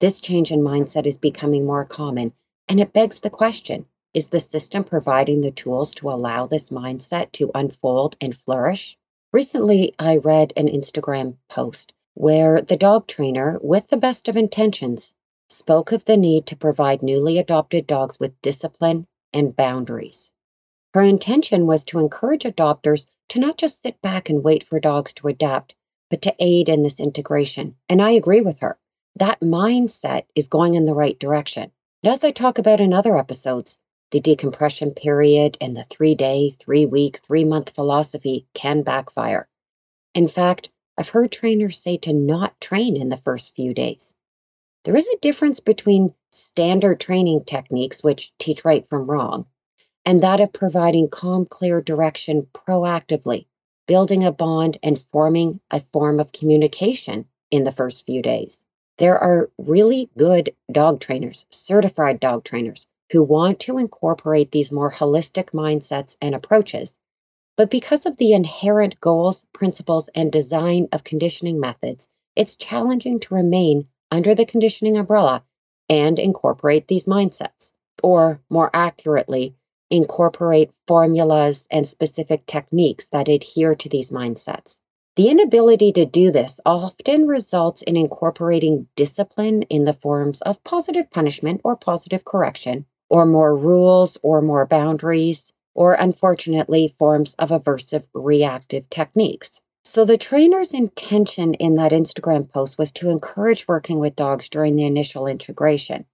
This 0.00 0.18
change 0.18 0.50
in 0.50 0.60
mindset 0.60 1.04
is 1.04 1.18
becoming 1.18 1.66
more 1.66 1.84
common, 1.84 2.32
and 2.66 2.80
it 2.80 2.94
begs 2.94 3.20
the 3.20 3.28
question 3.28 3.84
is 4.14 4.30
the 4.30 4.40
system 4.40 4.84
providing 4.84 5.42
the 5.42 5.50
tools 5.50 5.92
to 5.96 6.08
allow 6.08 6.46
this 6.46 6.70
mindset 6.70 7.30
to 7.32 7.50
unfold 7.54 8.16
and 8.22 8.34
flourish? 8.34 8.96
Recently, 9.34 9.94
I 9.98 10.16
read 10.16 10.54
an 10.56 10.68
Instagram 10.68 11.36
post 11.50 11.92
where 12.16 12.62
the 12.62 12.78
dog 12.78 13.06
trainer, 13.06 13.58
with 13.60 13.88
the 13.88 13.96
best 13.96 14.26
of 14.26 14.38
intentions, 14.38 15.14
spoke 15.50 15.92
of 15.92 16.06
the 16.06 16.16
need 16.16 16.46
to 16.46 16.56
provide 16.56 17.02
newly 17.02 17.38
adopted 17.38 17.86
dogs 17.86 18.18
with 18.18 18.40
discipline 18.40 19.06
and 19.34 19.54
boundaries. 19.54 20.30
Her 20.94 21.02
intention 21.02 21.66
was 21.66 21.84
to 21.84 21.98
encourage 21.98 22.44
adopters 22.44 23.04
to 23.28 23.38
not 23.38 23.58
just 23.58 23.82
sit 23.82 24.00
back 24.00 24.30
and 24.30 24.42
wait 24.42 24.64
for 24.64 24.80
dogs 24.80 25.12
to 25.12 25.28
adapt, 25.28 25.74
but 26.08 26.22
to 26.22 26.34
aid 26.38 26.70
in 26.70 26.80
this 26.80 26.98
integration. 26.98 27.76
And 27.86 28.00
I 28.00 28.12
agree 28.12 28.40
with 28.40 28.60
her. 28.60 28.78
That 29.14 29.40
mindset 29.40 30.22
is 30.34 30.48
going 30.48 30.72
in 30.72 30.86
the 30.86 30.94
right 30.94 31.18
direction. 31.18 31.70
And 32.02 32.14
as 32.14 32.24
I 32.24 32.30
talk 32.30 32.56
about 32.56 32.80
in 32.80 32.94
other 32.94 33.18
episodes, 33.18 33.76
the 34.10 34.20
decompression 34.20 34.92
period 34.92 35.58
and 35.60 35.76
the 35.76 35.84
three 35.84 36.14
day, 36.14 36.48
three 36.48 36.86
week, 36.86 37.18
three 37.18 37.44
month 37.44 37.74
philosophy 37.74 38.46
can 38.54 38.80
backfire. 38.80 39.48
In 40.14 40.28
fact, 40.28 40.70
I've 40.98 41.10
heard 41.10 41.30
trainers 41.30 41.78
say 41.78 41.98
to 41.98 42.12
not 42.12 42.60
train 42.60 42.96
in 42.96 43.10
the 43.10 43.18
first 43.18 43.54
few 43.54 43.74
days. 43.74 44.14
There 44.84 44.96
is 44.96 45.08
a 45.08 45.18
difference 45.18 45.60
between 45.60 46.14
standard 46.30 47.00
training 47.00 47.44
techniques, 47.44 48.02
which 48.02 48.32
teach 48.38 48.64
right 48.64 48.86
from 48.86 49.10
wrong, 49.10 49.46
and 50.04 50.22
that 50.22 50.40
of 50.40 50.52
providing 50.52 51.08
calm, 51.08 51.44
clear 51.44 51.82
direction 51.82 52.46
proactively, 52.54 53.46
building 53.86 54.24
a 54.24 54.32
bond 54.32 54.78
and 54.82 55.04
forming 55.12 55.60
a 55.70 55.80
form 55.92 56.18
of 56.18 56.32
communication 56.32 57.26
in 57.50 57.64
the 57.64 57.72
first 57.72 58.06
few 58.06 58.22
days. 58.22 58.64
There 58.98 59.18
are 59.18 59.50
really 59.58 60.08
good 60.16 60.54
dog 60.72 61.00
trainers, 61.00 61.44
certified 61.50 62.20
dog 62.20 62.44
trainers, 62.44 62.86
who 63.12 63.22
want 63.22 63.60
to 63.60 63.78
incorporate 63.78 64.52
these 64.52 64.72
more 64.72 64.90
holistic 64.90 65.50
mindsets 65.50 66.16
and 66.22 66.34
approaches 66.34 66.98
but 67.56 67.70
because 67.70 68.06
of 68.06 68.16
the 68.18 68.32
inherent 68.32 69.00
goals, 69.00 69.46
principles, 69.52 70.08
and 70.14 70.30
design 70.30 70.88
of 70.92 71.04
conditioning 71.04 71.58
methods, 71.58 72.08
it's 72.36 72.56
challenging 72.56 73.18
to 73.20 73.34
remain 73.34 73.86
under 74.10 74.34
the 74.34 74.44
conditioning 74.44 74.96
umbrella 74.96 75.42
and 75.88 76.18
incorporate 76.18 76.88
these 76.88 77.06
mindsets. 77.06 77.72
Or, 78.02 78.42
more 78.50 78.70
accurately, 78.74 79.54
incorporate 79.90 80.70
formulas 80.86 81.66
and 81.70 81.88
specific 81.88 82.44
techniques 82.46 83.06
that 83.08 83.28
adhere 83.28 83.74
to 83.74 83.88
these 83.88 84.10
mindsets. 84.10 84.80
The 85.16 85.30
inability 85.30 85.92
to 85.92 86.04
do 86.04 86.30
this 86.30 86.60
often 86.66 87.26
results 87.26 87.80
in 87.82 87.96
incorporating 87.96 88.86
discipline 88.96 89.62
in 89.62 89.84
the 89.84 89.94
forms 89.94 90.42
of 90.42 90.62
positive 90.62 91.10
punishment 91.10 91.62
or 91.64 91.74
positive 91.74 92.26
correction, 92.26 92.84
or 93.08 93.24
more 93.24 93.56
rules 93.56 94.18
or 94.22 94.42
more 94.42 94.66
boundaries, 94.66 95.54
or 95.76 95.92
unfortunately, 95.92 96.88
forms 96.98 97.34
of 97.34 97.50
aversive 97.50 98.06
reactive 98.14 98.88
techniques. 98.90 99.60
So, 99.84 100.04
the 100.04 100.16
trainer's 100.16 100.72
intention 100.72 101.54
in 101.54 101.74
that 101.74 101.92
Instagram 101.92 102.50
post 102.50 102.78
was 102.78 102.90
to 102.92 103.10
encourage 103.10 103.68
working 103.68 104.00
with 104.00 104.16
dogs 104.16 104.48
during 104.48 104.74
the 104.74 104.84
initial 104.84 105.26
integration. 105.26 106.06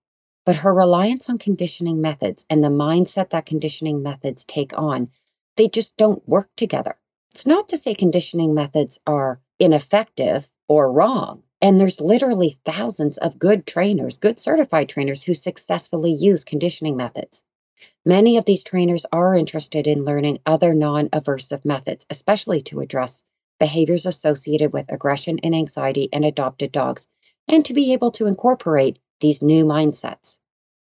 But 0.45 0.57
her 0.57 0.75
reliance 0.75 1.31
on 1.31 1.39
conditioning 1.39 2.01
methods 2.01 2.45
and 2.51 2.63
the 2.63 2.69
mindset 2.69 3.31
that 3.31 3.47
conditioning 3.47 4.03
methods 4.03 4.45
take 4.45 4.77
on, 4.77 5.09
they 5.57 5.69
just 5.69 5.97
don't 5.97 6.29
work 6.29 6.51
together. 6.57 6.97
It's 7.31 7.47
not 7.47 7.69
to 7.69 7.79
say 7.79 7.95
conditioning 7.95 8.53
methods 8.53 8.99
are 9.07 9.41
ineffective 9.59 10.51
or 10.69 10.93
wrong. 10.93 11.45
And 11.63 11.79
there's 11.79 12.01
literally 12.01 12.59
thousands 12.65 13.17
of 13.19 13.39
good 13.39 13.67
trainers, 13.67 14.19
good 14.19 14.41
certified 14.41 14.89
trainers 14.89 15.23
who 15.23 15.33
successfully 15.33 16.13
use 16.13 16.43
conditioning 16.43 16.97
methods. 16.97 17.45
Many 18.05 18.37
of 18.37 18.47
these 18.47 18.65
trainers 18.65 19.07
are 19.13 19.37
interested 19.37 19.87
in 19.87 20.05
learning 20.05 20.41
other 20.45 20.75
non 20.75 21.09
aversive 21.11 21.65
methods, 21.65 22.05
especially 22.11 22.61
to 22.63 22.81
address 22.81 23.23
behaviors 23.61 24.07
associated 24.07 24.73
with 24.73 24.91
aggression 24.91 25.39
and 25.45 25.55
anxiety 25.55 26.09
in 26.13 26.25
adopted 26.25 26.73
dogs, 26.73 27.07
and 27.47 27.65
to 27.65 27.73
be 27.73 27.93
able 27.93 28.11
to 28.11 28.27
incorporate 28.27 28.99
these 29.21 29.41
new 29.41 29.65
mindsets. 29.65 30.41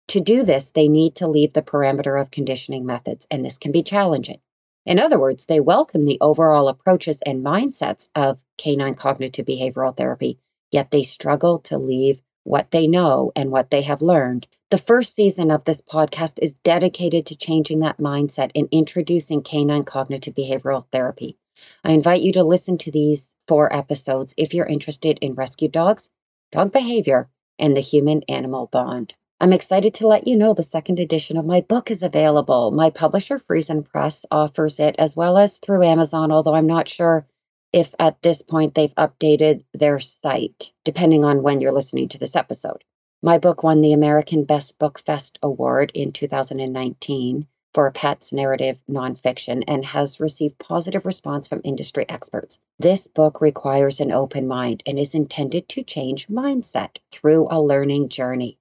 To 0.08 0.20
do 0.20 0.44
this, 0.44 0.70
they 0.70 0.88
need 0.88 1.14
to 1.16 1.28
leave 1.28 1.52
the 1.52 1.60
parameter 1.60 2.18
of 2.18 2.30
conditioning 2.30 2.86
methods, 2.86 3.26
and 3.30 3.44
this 3.44 3.58
can 3.58 3.70
be 3.70 3.82
challenging. 3.82 4.40
In 4.86 4.98
other 4.98 5.18
words, 5.18 5.44
they 5.44 5.60
welcome 5.60 6.06
the 6.06 6.18
overall 6.22 6.68
approaches 6.68 7.20
and 7.26 7.44
mindsets 7.44 8.08
of 8.14 8.42
canine 8.56 8.94
cognitive 8.94 9.44
behavioral 9.44 9.94
therapy, 9.94 10.38
yet 10.70 10.90
they 10.90 11.02
struggle 11.02 11.58
to 11.60 11.76
leave 11.76 12.22
what 12.44 12.70
they 12.70 12.86
know 12.86 13.32
and 13.34 13.50
what 13.50 13.70
they 13.70 13.82
have 13.82 14.00
learned 14.00 14.46
the 14.74 14.78
first 14.78 15.14
season 15.14 15.52
of 15.52 15.64
this 15.64 15.80
podcast 15.80 16.40
is 16.42 16.54
dedicated 16.54 17.26
to 17.26 17.36
changing 17.36 17.78
that 17.78 17.98
mindset 17.98 18.50
and 18.56 18.66
introducing 18.72 19.40
canine 19.40 19.84
cognitive 19.84 20.34
behavioral 20.34 20.84
therapy. 20.90 21.36
I 21.84 21.92
invite 21.92 22.22
you 22.22 22.32
to 22.32 22.42
listen 22.42 22.76
to 22.78 22.90
these 22.90 23.36
four 23.46 23.72
episodes 23.72 24.34
if 24.36 24.52
you're 24.52 24.66
interested 24.66 25.16
in 25.20 25.34
rescue 25.34 25.68
dogs, 25.68 26.10
dog 26.50 26.72
behavior, 26.72 27.28
and 27.56 27.76
the 27.76 27.80
human 27.80 28.22
animal 28.28 28.66
bond. 28.66 29.14
I'm 29.38 29.52
excited 29.52 29.94
to 29.94 30.08
let 30.08 30.26
you 30.26 30.34
know 30.34 30.54
the 30.54 30.64
second 30.64 30.98
edition 30.98 31.36
of 31.36 31.46
my 31.46 31.60
book 31.60 31.88
is 31.88 32.02
available. 32.02 32.72
My 32.72 32.90
publisher, 32.90 33.38
Friesen 33.38 33.84
Press, 33.84 34.26
offers 34.32 34.80
it 34.80 34.96
as 34.98 35.14
well 35.14 35.38
as 35.38 35.58
through 35.58 35.84
Amazon, 35.84 36.32
although 36.32 36.56
I'm 36.56 36.66
not 36.66 36.88
sure 36.88 37.28
if 37.74 37.92
at 37.98 38.22
this 38.22 38.40
point 38.40 38.76
they've 38.76 38.94
updated 38.94 39.64
their 39.74 39.98
site, 39.98 40.72
depending 40.84 41.24
on 41.24 41.42
when 41.42 41.60
you're 41.60 41.72
listening 41.72 42.06
to 42.06 42.16
this 42.16 42.36
episode. 42.36 42.84
My 43.20 43.36
book 43.36 43.64
won 43.64 43.80
the 43.80 43.92
American 43.92 44.44
Best 44.44 44.78
Book 44.78 45.00
Fest 45.00 45.40
Award 45.42 45.90
in 45.92 46.12
2019 46.12 47.48
for 47.72 47.90
pets 47.90 48.32
narrative 48.32 48.80
nonfiction 48.88 49.64
and 49.66 49.86
has 49.86 50.20
received 50.20 50.60
positive 50.60 51.04
response 51.04 51.48
from 51.48 51.62
industry 51.64 52.06
experts. 52.08 52.60
This 52.78 53.08
book 53.08 53.40
requires 53.40 53.98
an 53.98 54.12
open 54.12 54.46
mind 54.46 54.84
and 54.86 54.96
is 54.96 55.12
intended 55.12 55.68
to 55.70 55.82
change 55.82 56.28
mindset 56.28 56.98
through 57.10 57.48
a 57.50 57.60
learning 57.60 58.08
journey. 58.08 58.56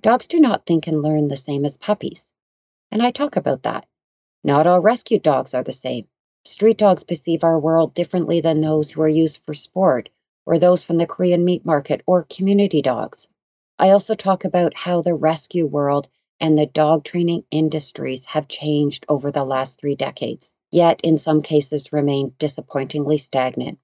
Dogs 0.00 0.28
do 0.28 0.38
not 0.38 0.64
think 0.64 0.86
and 0.86 1.02
learn 1.02 1.26
the 1.26 1.36
same 1.36 1.64
as 1.64 1.76
puppies, 1.76 2.32
and 2.92 3.02
I 3.02 3.10
talk 3.10 3.34
about 3.34 3.64
that. 3.64 3.86
Not 4.44 4.68
all 4.68 4.80
rescue 4.80 5.18
dogs 5.18 5.54
are 5.54 5.64
the 5.64 5.72
same. 5.72 6.06
Street 6.44 6.78
dogs 6.78 7.04
perceive 7.04 7.44
our 7.44 7.58
world 7.58 7.94
differently 7.94 8.40
than 8.40 8.60
those 8.60 8.90
who 8.90 9.02
are 9.02 9.08
used 9.08 9.38
for 9.44 9.54
sport, 9.54 10.08
or 10.46 10.58
those 10.58 10.82
from 10.82 10.96
the 10.96 11.06
Korean 11.06 11.44
meat 11.44 11.66
market, 11.66 12.02
or 12.06 12.22
community 12.22 12.80
dogs. 12.80 13.28
I 13.78 13.90
also 13.90 14.14
talk 14.14 14.44
about 14.44 14.76
how 14.76 15.02
the 15.02 15.14
rescue 15.14 15.66
world 15.66 16.08
and 16.40 16.56
the 16.56 16.66
dog 16.66 17.04
training 17.04 17.44
industries 17.50 18.26
have 18.26 18.48
changed 18.48 19.04
over 19.08 19.30
the 19.30 19.44
last 19.44 19.78
three 19.80 19.94
decades, 19.94 20.54
yet 20.70 21.00
in 21.02 21.18
some 21.18 21.42
cases 21.42 21.92
remain 21.92 22.34
disappointingly 22.38 23.16
stagnant. 23.16 23.78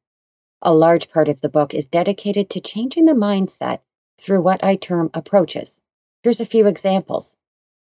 A 0.63 0.73
large 0.73 1.11
part 1.11 1.29
of 1.29 1.41
the 1.41 1.49
book 1.49 1.75
is 1.75 1.87
dedicated 1.87 2.49
to 2.51 2.61
changing 2.61 3.05
the 3.05 3.13
mindset 3.13 3.81
through 4.19 4.43
what 4.43 4.63
I 4.65 4.77
term 4.77 5.11
approaches. 5.13 5.81
Here's 6.23 6.41
a 6.41 6.47
few 6.47 6.67
examples 6.67 7.37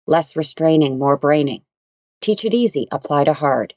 less 0.07 0.37
restraining, 0.37 0.99
more 0.99 1.17
braining. 1.17 1.63
Teach 2.21 2.45
it 2.45 2.55
easy, 2.55 2.87
apply 2.91 3.25
to 3.25 3.33
hard. 3.33 3.75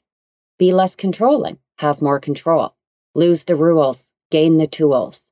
Be 0.62 0.72
less 0.72 0.94
controlling, 0.94 1.58
have 1.78 2.00
more 2.00 2.20
control. 2.20 2.76
Lose 3.16 3.42
the 3.42 3.56
rules, 3.56 4.12
gain 4.30 4.58
the 4.58 4.68
tools. 4.68 5.28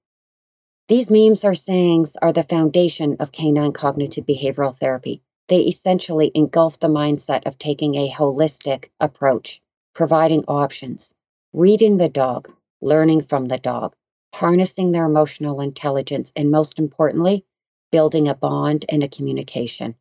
These 0.88 1.08
memes 1.08 1.44
or 1.44 1.54
sayings 1.54 2.16
are 2.20 2.32
the 2.32 2.42
foundation 2.42 3.16
of 3.20 3.30
canine 3.30 3.70
cognitive 3.72 4.26
behavioral 4.26 4.74
therapy. 4.74 5.22
they 5.46 5.60
essentially 5.60 6.32
engulf 6.34 6.80
the 6.80 6.88
mindset 6.88 7.46
of 7.46 7.58
taking 7.58 7.94
a 7.94 8.10
holistic 8.10 8.90
approach, 8.98 9.62
providing 9.94 10.44
options, 10.48 11.14
reading 11.52 11.98
the 11.98 12.08
dog, 12.08 12.52
learning 12.80 13.20
from 13.20 13.46
the 13.46 13.58
dog, 13.58 13.94
harnessing 14.34 14.90
their 14.90 15.06
emotional 15.06 15.60
intelligence, 15.60 16.32
and 16.34 16.50
most 16.50 16.76
importantly, 16.76 17.44
building 17.92 18.26
a 18.26 18.34
bond 18.34 18.84
and 18.88 19.04
a 19.04 19.08
communication. 19.08 19.94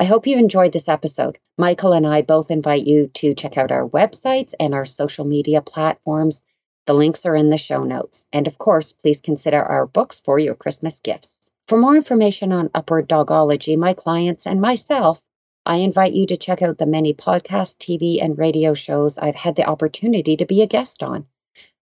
I 0.00 0.04
hope 0.04 0.28
you 0.28 0.38
enjoyed 0.38 0.72
this 0.72 0.88
episode. 0.88 1.38
Michael 1.58 1.92
and 1.92 2.06
I 2.06 2.22
both 2.22 2.52
invite 2.52 2.86
you 2.86 3.08
to 3.14 3.34
check 3.34 3.58
out 3.58 3.72
our 3.72 3.88
websites 3.88 4.54
and 4.60 4.72
our 4.72 4.84
social 4.84 5.24
media 5.24 5.60
platforms. 5.60 6.44
The 6.86 6.94
links 6.94 7.26
are 7.26 7.34
in 7.34 7.50
the 7.50 7.58
show 7.58 7.82
notes. 7.82 8.28
And 8.32 8.46
of 8.46 8.58
course, 8.58 8.92
please 8.92 9.20
consider 9.20 9.60
our 9.60 9.88
books 9.88 10.20
for 10.20 10.38
your 10.38 10.54
Christmas 10.54 11.00
gifts. 11.00 11.50
For 11.66 11.76
more 11.76 11.96
information 11.96 12.52
on 12.52 12.70
Upward 12.76 13.08
Dogology, 13.08 13.76
my 13.76 13.92
clients, 13.92 14.46
and 14.46 14.60
myself, 14.60 15.20
I 15.66 15.78
invite 15.78 16.12
you 16.12 16.26
to 16.26 16.36
check 16.36 16.62
out 16.62 16.78
the 16.78 16.86
many 16.86 17.12
podcast, 17.12 17.78
TV, 17.78 18.22
and 18.22 18.38
radio 18.38 18.74
shows 18.74 19.18
I've 19.18 19.34
had 19.34 19.56
the 19.56 19.66
opportunity 19.66 20.36
to 20.36 20.46
be 20.46 20.62
a 20.62 20.66
guest 20.68 21.02
on. 21.02 21.26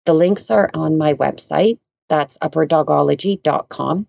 The 0.06 0.13
links 0.13 0.52
are 0.52 0.69
on 0.74 0.97
my 0.97 1.13
website. 1.13 1.80
That's 2.10 2.38
upwarddogology.com. 2.39 4.08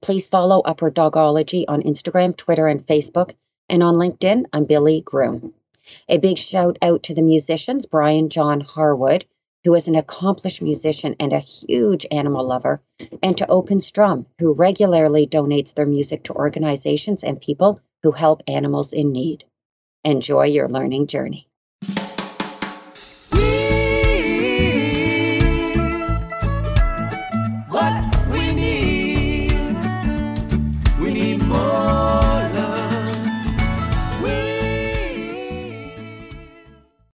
Please 0.00 0.28
follow 0.28 0.60
Upward 0.60 0.94
Dogology 0.94 1.64
on 1.68 1.82
Instagram, 1.82 2.36
Twitter, 2.36 2.66
and 2.66 2.86
Facebook. 2.86 3.34
And 3.68 3.82
on 3.82 3.94
LinkedIn, 3.94 4.44
I'm 4.52 4.64
Billy 4.64 5.00
Groom. 5.00 5.54
A 6.08 6.18
big 6.18 6.38
shout 6.38 6.76
out 6.82 7.02
to 7.04 7.14
the 7.14 7.22
musicians, 7.22 7.86
Brian 7.86 8.28
John 8.28 8.60
Harwood, 8.60 9.24
who 9.64 9.74
is 9.74 9.88
an 9.88 9.96
accomplished 9.96 10.62
musician 10.62 11.16
and 11.18 11.32
a 11.32 11.40
huge 11.40 12.06
animal 12.10 12.46
lover, 12.46 12.80
and 13.22 13.36
to 13.38 13.48
Open 13.48 13.80
Strum, 13.80 14.26
who 14.38 14.54
regularly 14.54 15.26
donates 15.26 15.74
their 15.74 15.86
music 15.86 16.22
to 16.24 16.34
organizations 16.34 17.24
and 17.24 17.40
people 17.40 17.80
who 18.02 18.12
help 18.12 18.42
animals 18.46 18.92
in 18.92 19.10
need. 19.10 19.44
Enjoy 20.04 20.44
your 20.44 20.68
learning 20.68 21.08
journey. 21.08 21.48